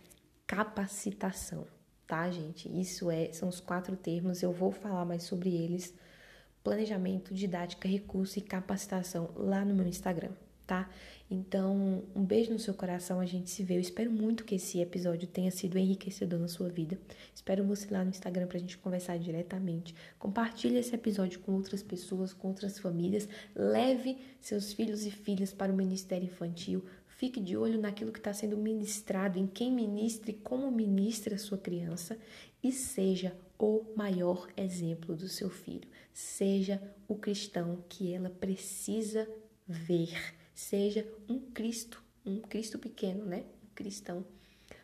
capacitação, 0.46 1.66
tá, 2.06 2.30
gente? 2.30 2.68
Isso 2.80 3.10
é, 3.10 3.32
são 3.32 3.48
os 3.48 3.58
quatro 3.58 3.96
termos, 3.96 4.40
eu 4.40 4.52
vou 4.52 4.70
falar 4.70 5.04
mais 5.04 5.24
sobre 5.24 5.52
eles. 5.52 5.92
Planejamento, 6.62 7.34
didática, 7.34 7.88
recurso 7.88 8.38
e 8.38 8.42
capacitação 8.42 9.30
lá 9.34 9.64
no 9.64 9.74
meu 9.74 9.88
Instagram 9.88 10.30
tá? 10.72 10.88
Então, 11.30 12.02
um 12.16 12.24
beijo 12.24 12.50
no 12.50 12.58
seu 12.58 12.72
coração, 12.72 13.20
a 13.20 13.26
gente 13.26 13.50
se 13.50 13.62
vê. 13.62 13.76
Eu 13.76 13.80
espero 13.80 14.10
muito 14.10 14.42
que 14.42 14.54
esse 14.54 14.80
episódio 14.80 15.28
tenha 15.28 15.50
sido 15.50 15.78
enriquecedor 15.78 16.38
na 16.40 16.48
sua 16.48 16.70
vida. 16.70 16.98
Espero 17.34 17.62
você 17.62 17.92
lá 17.92 18.02
no 18.02 18.08
Instagram 18.08 18.46
pra 18.46 18.58
gente 18.58 18.78
conversar 18.78 19.18
diretamente. 19.18 19.94
Compartilhe 20.18 20.78
esse 20.78 20.94
episódio 20.94 21.40
com 21.40 21.52
outras 21.52 21.82
pessoas, 21.82 22.32
com 22.32 22.48
outras 22.48 22.78
famílias. 22.78 23.28
Leve 23.54 24.16
seus 24.40 24.72
filhos 24.72 25.04
e 25.04 25.10
filhas 25.10 25.52
para 25.52 25.70
o 25.70 25.76
Ministério 25.76 26.24
Infantil. 26.24 26.84
Fique 27.06 27.38
de 27.38 27.54
olho 27.54 27.78
naquilo 27.78 28.12
que 28.12 28.18
está 28.18 28.32
sendo 28.32 28.56
ministrado, 28.56 29.38
em 29.38 29.46
quem 29.46 29.70
ministra 29.70 30.30
e 30.30 30.34
como 30.34 30.70
ministra 30.70 31.34
a 31.34 31.38
sua 31.38 31.58
criança. 31.58 32.16
E 32.62 32.72
seja 32.72 33.36
o 33.58 33.84
maior 33.94 34.48
exemplo 34.56 35.14
do 35.14 35.28
seu 35.28 35.50
filho. 35.50 35.88
Seja 36.12 36.82
o 37.06 37.14
cristão 37.14 37.84
que 37.88 38.12
ela 38.12 38.30
precisa 38.30 39.28
ver 39.66 40.41
seja 40.54 41.06
um 41.28 41.38
Cristo, 41.38 42.02
um 42.24 42.40
Cristo 42.40 42.78
pequeno, 42.78 43.24
né? 43.24 43.44
Um 43.62 43.74
cristão, 43.74 44.24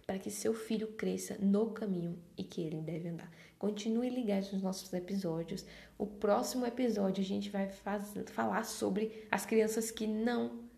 para 0.06 0.18
que 0.18 0.30
seu 0.30 0.54
filho 0.54 0.88
cresça 0.88 1.36
no 1.38 1.70
caminho 1.70 2.18
e 2.36 2.42
que 2.42 2.60
ele 2.60 2.80
deve 2.80 3.08
andar. 3.08 3.30
Continue 3.58 4.08
ligado 4.08 4.52
nos 4.52 4.62
nossos 4.62 4.92
episódios. 4.92 5.64
O 5.98 6.06
próximo 6.06 6.64
episódio 6.64 7.22
a 7.22 7.26
gente 7.26 7.50
vai 7.50 7.68
faz, 7.68 8.14
falar 8.26 8.64
sobre 8.64 9.26
as 9.30 9.44
crianças 9.44 9.90
que 9.90 10.06
não 10.06 10.68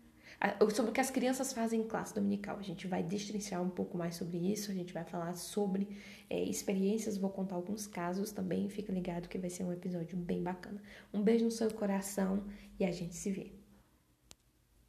sobre 0.73 0.89
o 0.89 0.93
que 0.93 1.01
as 1.01 1.11
crianças 1.11 1.53
fazem 1.53 1.81
em 1.81 1.87
classe 1.87 2.15
dominical. 2.15 2.57
A 2.57 2.63
gente 2.63 2.87
vai 2.87 3.03
destrinchar 3.03 3.61
um 3.61 3.69
pouco 3.69 3.97
mais 3.97 4.15
sobre 4.15 4.37
isso, 4.37 4.71
a 4.71 4.73
gente 4.73 4.93
vai 4.93 5.03
falar 5.03 5.33
sobre 5.33 5.87
é, 6.29 6.41
experiências, 6.43 7.17
vou 7.17 7.29
contar 7.29 7.55
alguns 7.55 7.85
casos 7.85 8.31
também. 8.31 8.67
Fica 8.67 8.91
ligado 8.91 9.29
que 9.29 9.37
vai 9.37 9.49
ser 9.49 9.63
um 9.63 9.71
episódio 9.71 10.17
bem 10.17 10.41
bacana. 10.41 10.81
Um 11.13 11.21
beijo 11.21 11.45
no 11.45 11.51
seu 11.51 11.71
coração 11.71 12.43
e 12.79 12.85
a 12.85 12.91
gente 12.91 13.15
se 13.15 13.31
vê. 13.31 13.60